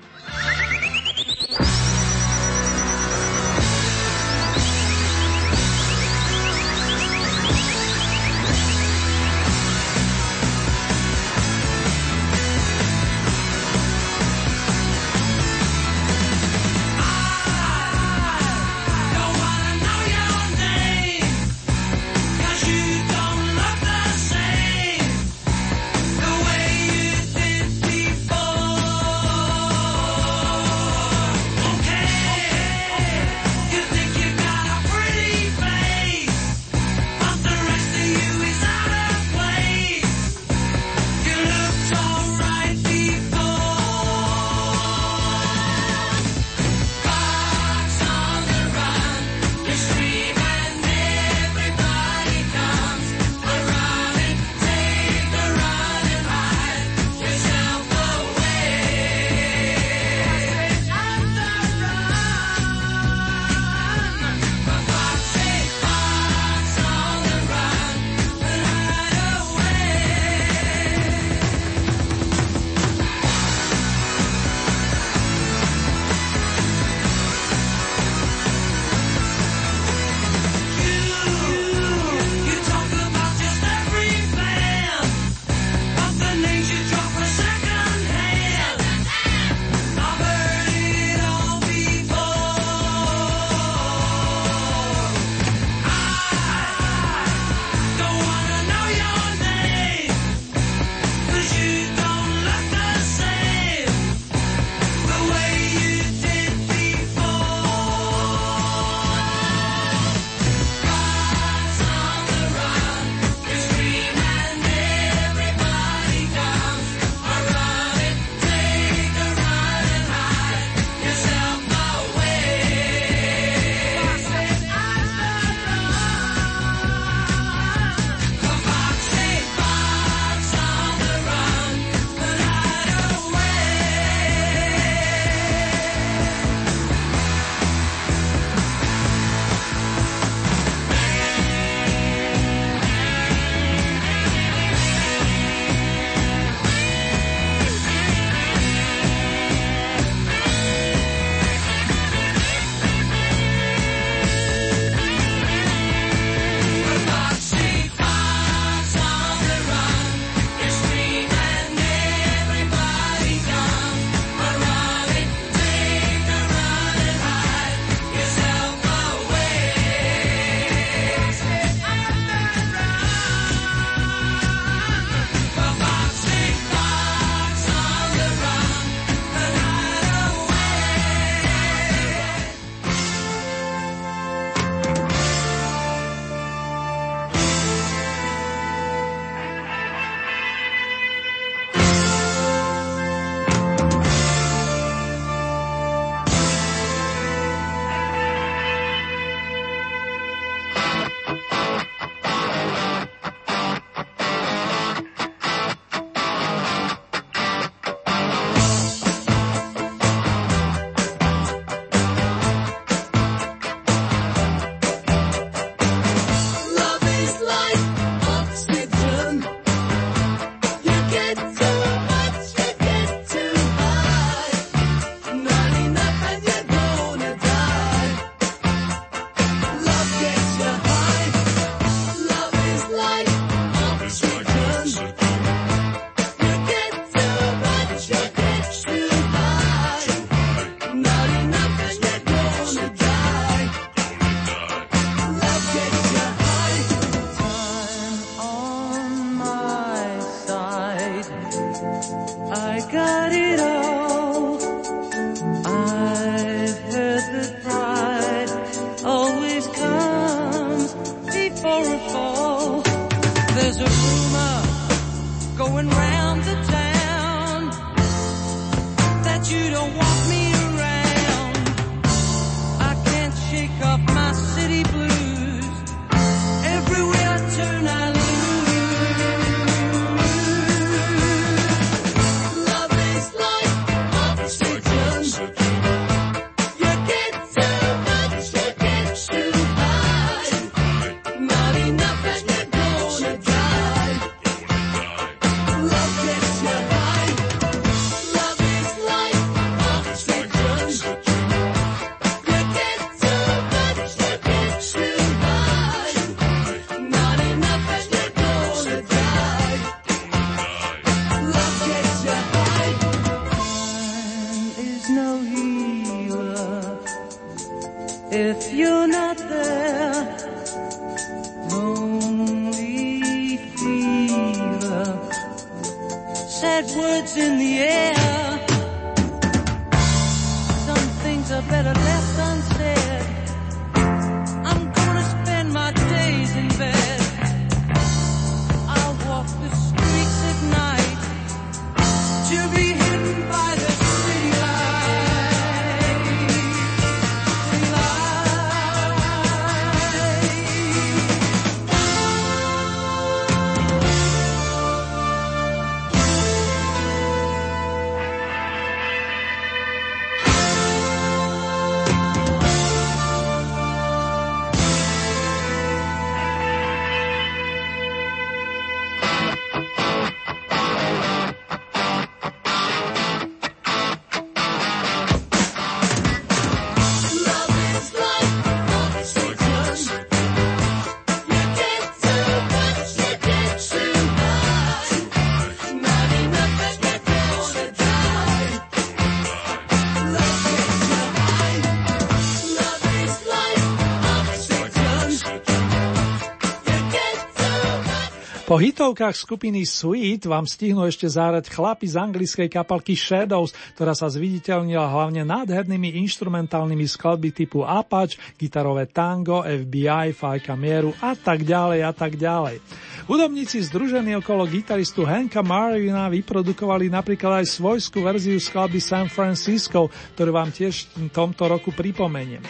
Po 398.72 398.80
hitovkách 398.80 399.36
skupiny 399.36 399.84
Sweet 399.84 400.48
vám 400.48 400.64
stihnú 400.64 401.04
ešte 401.04 401.28
zahrať 401.28 401.68
chlapi 401.68 402.08
z 402.08 402.16
anglickej 402.16 402.72
kapalky 402.72 403.20
Shadows, 403.20 403.76
ktorá 404.00 404.16
sa 404.16 404.32
zviditeľnila 404.32 405.12
hlavne 405.12 405.44
nádhernými 405.44 406.16
instrumentálnymi 406.24 407.04
skladby 407.04 407.52
typu 407.52 407.84
Apache, 407.84 408.40
gitarové 408.56 409.12
tango, 409.12 409.68
FBI, 409.68 410.32
Fajka 410.32 410.80
Mieru 410.80 411.12
a 411.20 411.36
tak 411.36 411.68
ďalej 411.68 412.00
a 412.00 412.16
tak 412.16 412.40
ďalej. 412.40 412.80
Hudobníci 413.28 413.84
združení 413.92 414.40
okolo 414.40 414.64
gitaristu 414.64 415.28
Hanka 415.28 415.60
Marina 415.60 416.32
vyprodukovali 416.32 417.12
napríklad 417.12 417.68
aj 417.68 417.76
svojskú 417.76 418.24
verziu 418.24 418.56
skladby 418.56 419.04
San 419.04 419.28
Francisco, 419.28 420.08
ktorú 420.40 420.56
vám 420.56 420.72
tiež 420.72 421.12
v 421.20 421.28
tomto 421.28 421.68
roku 421.68 421.92
pripomeniem. 421.92 422.64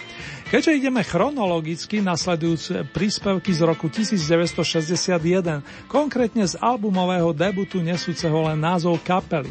Keďže 0.51 0.83
ideme 0.83 0.99
chronologicky, 0.99 2.03
nasledujúce 2.03 2.83
príspevky 2.91 3.55
z 3.55 3.63
roku 3.63 3.87
1961, 3.87 5.63
konkrétne 5.87 6.43
z 6.43 6.59
albumového 6.59 7.31
debutu 7.31 7.79
nesúceho 7.79 8.35
len 8.43 8.59
názov 8.59 8.99
kapely. 8.99 9.47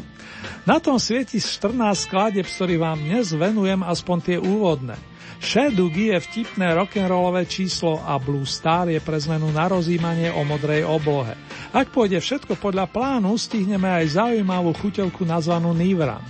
Na 0.61 0.77
tom 0.77 1.01
svieti 1.01 1.41
14 1.41 2.05
skladeb, 2.05 2.45
z 2.45 2.53
ktorých 2.53 2.81
vám 2.85 3.01
dnes 3.01 3.33
venujem 3.33 3.81
aspoň 3.81 4.17
tie 4.21 4.37
úvodné. 4.37 4.93
Shadugi 5.41 6.13
je 6.13 6.21
vtipné 6.21 6.69
rock'n'rollové 6.77 7.49
číslo 7.49 7.97
a 8.05 8.21
Blue 8.21 8.45
Star 8.45 8.85
je 8.85 9.01
pre 9.01 9.17
zmenu 9.17 9.49
na 9.49 9.65
rozímanie 9.73 10.29
o 10.29 10.45
modrej 10.45 10.85
oblohe. 10.85 11.33
Ak 11.73 11.89
pôjde 11.89 12.21
všetko 12.21 12.61
podľa 12.61 12.85
plánu, 12.85 13.33
stihneme 13.41 13.89
aj 13.89 14.21
zaujímavú 14.21 14.77
chuťovku 14.77 15.25
nazvanú 15.25 15.73
Nivram. 15.73 16.21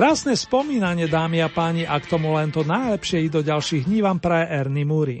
Krásne 0.00 0.32
spomínanie, 0.32 1.12
dámy 1.12 1.44
a 1.44 1.52
páni, 1.52 1.84
a 1.84 2.00
k 2.00 2.08
tomu 2.08 2.32
len 2.32 2.48
to 2.48 2.64
najlepšie 2.64 3.20
i 3.20 3.28
do 3.28 3.44
ďalších 3.44 3.84
dní 3.84 4.00
vám 4.00 4.16
praje 4.16 4.48
Ernie 4.48 4.88
Muri. 4.88 5.20